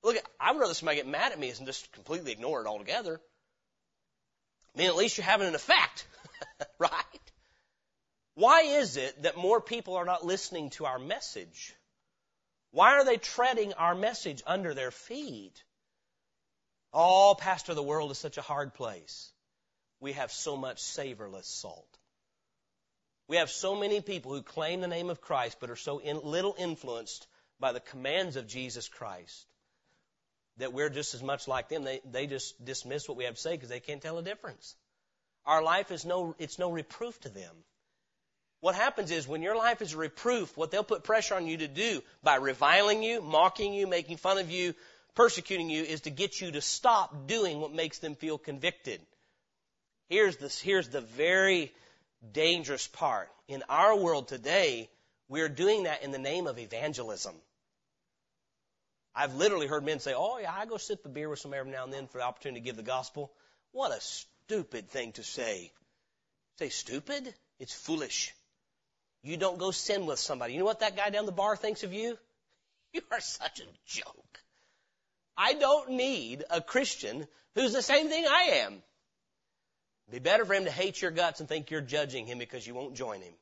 [0.03, 3.19] Look, I would rather somebody get mad at me and just completely ignore it altogether.
[4.75, 6.05] I mean, at least you're having an effect,
[6.79, 6.91] right?
[8.35, 11.73] Why is it that more people are not listening to our message?
[12.71, 15.63] Why are they treading our message under their feet?
[16.91, 19.31] Oh, Pastor, the world is such a hard place.
[20.01, 21.87] We have so much savorless salt.
[23.27, 26.19] We have so many people who claim the name of Christ but are so in,
[26.21, 27.27] little influenced
[27.59, 29.47] by the commands of Jesus Christ
[30.57, 31.83] that we're just as much like them.
[31.83, 34.75] They, they just dismiss what we have to say because they can't tell a difference.
[35.45, 37.55] Our life is no, it's no reproof to them.
[38.65, 41.57] What happens is when your life is a reproof, what they'll put pressure on you
[41.57, 44.73] to do by reviling you, mocking you, making fun of you,
[45.13, 48.99] persecuting you is to get you to stop doing what makes them feel convicted.
[50.09, 51.73] Here's this, here's the very
[52.31, 53.29] dangerous part.
[53.47, 54.89] In our world today,
[55.29, 57.35] we're doing that in the name of evangelism.
[59.13, 61.71] I've literally heard men say, Oh, yeah, I go sip a beer with some every
[61.71, 63.31] now and then for the opportunity to give the gospel.
[63.73, 65.71] What a stupid thing to say.
[66.57, 67.31] Say stupid?
[67.59, 68.33] It's foolish.
[69.25, 70.53] You don't go sin with somebody.
[70.53, 72.15] You know what that guy down the bar thinks of you?
[72.93, 74.39] You are such a joke.
[75.35, 78.73] I don't need a Christian who's the same thing I am.
[80.07, 82.67] It'd be better for him to hate your guts and think you're judging him because
[82.67, 83.33] you won't join him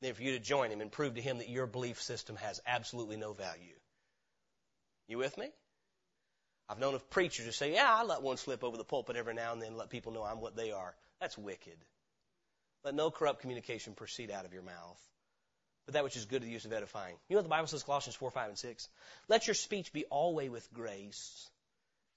[0.00, 2.58] than for you to join him and prove to him that your belief system has
[2.66, 3.76] absolutely no value.
[5.06, 5.50] You with me?
[6.66, 9.34] I've known of preachers who say, yeah, I let one slip over the pulpit every
[9.34, 10.94] now and then let people know I'm what they are.
[11.20, 11.76] That's wicked.
[12.84, 15.00] Let no corrupt communication proceed out of your mouth,
[15.86, 17.14] but that which is good to the use of edifying.
[17.28, 18.88] You know what the Bible says, Colossians 4, 5, and 6?
[19.28, 21.50] Let your speech be always with grace,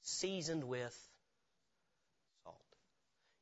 [0.03, 0.97] seasoned with
[2.43, 2.55] salt.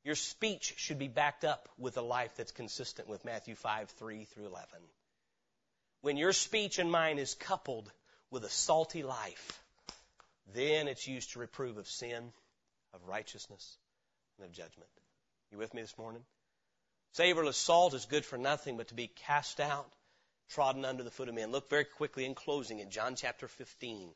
[0.04, 4.24] Your speech should be backed up with a life that's consistent with Matthew 5, 3
[4.26, 4.68] through 11.
[6.02, 7.92] When your speech and mine is coupled
[8.32, 9.62] with a salty life,
[10.54, 12.32] then it's used to reprove of sin,
[12.94, 13.78] of righteousness,
[14.38, 14.90] and of judgment.
[15.52, 16.22] You with me this morning?
[17.14, 19.92] Savorless salt is good for nothing but to be cast out,
[20.50, 21.52] trodden under the foot of men.
[21.52, 24.10] Look very quickly in closing in John chapter 15.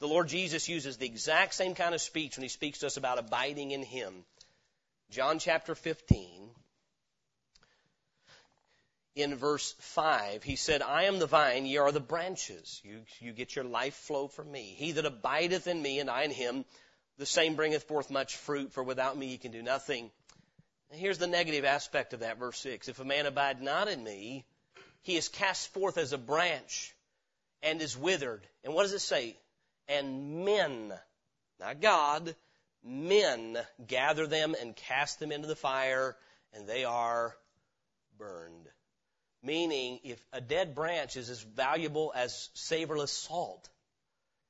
[0.00, 2.96] The Lord Jesus uses the exact same kind of speech when he speaks to us
[2.96, 4.24] about abiding in him.
[5.10, 6.50] John chapter 15
[9.16, 12.80] in verse 5, he said, I am the vine, ye are the branches.
[12.84, 14.74] You, you get your life flow from me.
[14.76, 16.64] He that abideth in me and I in him,
[17.18, 20.10] the same bringeth forth much fruit, for without me ye can do nothing.
[20.90, 22.88] And here's the negative aspect of that, verse 6.
[22.88, 24.44] If a man abide not in me,
[25.02, 26.94] he is cast forth as a branch
[27.62, 28.46] and is withered.
[28.64, 29.36] And what does it say?
[29.88, 30.92] And men,
[31.60, 32.34] not God,
[32.84, 36.16] men gather them and cast them into the fire,
[36.54, 37.36] and they are
[38.18, 38.68] burned.
[39.42, 43.68] Meaning, if a dead branch is as valuable as savorless salt,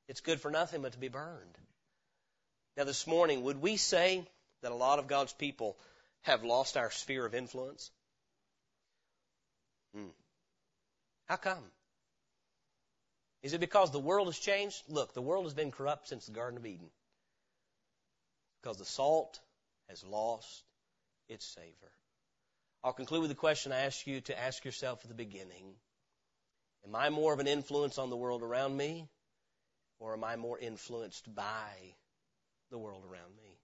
[0.07, 1.57] it's good for nothing but to be burned.
[2.75, 4.25] Now, this morning, would we say
[4.61, 5.77] that a lot of God's people
[6.23, 7.91] have lost our sphere of influence?
[9.93, 10.09] Hmm.
[11.25, 11.63] How come?
[13.41, 14.81] Is it because the world has changed?
[14.87, 16.89] Look, the world has been corrupt since the Garden of Eden.
[18.61, 19.39] Because the salt
[19.87, 20.63] has lost
[21.29, 21.91] its savor.
[22.83, 25.75] I'll conclude with the question I asked you to ask yourself at the beginning.
[26.85, 29.07] Am I more of an influence on the world around me,
[29.99, 31.95] or am I more influenced by
[32.71, 33.57] the world around me?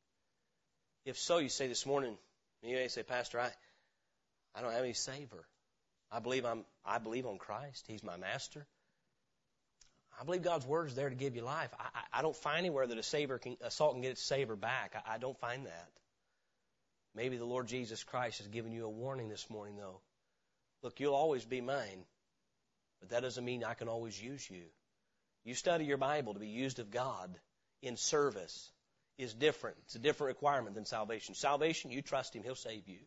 [1.06, 2.18] If so, you say this morning,
[2.70, 3.51] you may say, Pastor, I,
[4.55, 5.45] I don't have any savor.
[6.11, 7.86] I believe I'm, I believe on Christ.
[7.88, 8.66] He's my master.
[10.20, 11.70] I believe God's word is there to give you life.
[11.78, 14.24] I, I, I don't find anywhere that a savor can, a salt can get its
[14.24, 14.95] savor back.
[14.95, 15.89] I, I don't find that.
[17.13, 20.01] Maybe the Lord Jesus Christ has given you a warning this morning, though.
[20.84, 22.05] Look, you'll always be mine,
[22.99, 24.63] but that doesn't mean I can always use you.
[25.43, 27.34] You study your Bible to be used of God
[27.82, 28.72] in service
[29.18, 29.78] is different.
[29.86, 31.36] It's a different requirement than salvation.
[31.36, 32.99] Salvation, you trust Him, He'll save you.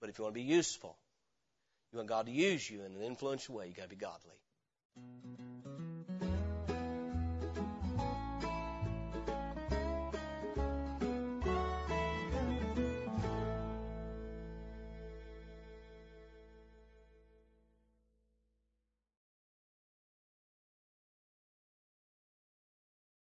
[0.00, 0.96] But if you want to be useful,
[1.92, 4.36] you want God to use you in an influential way, you got to be godly.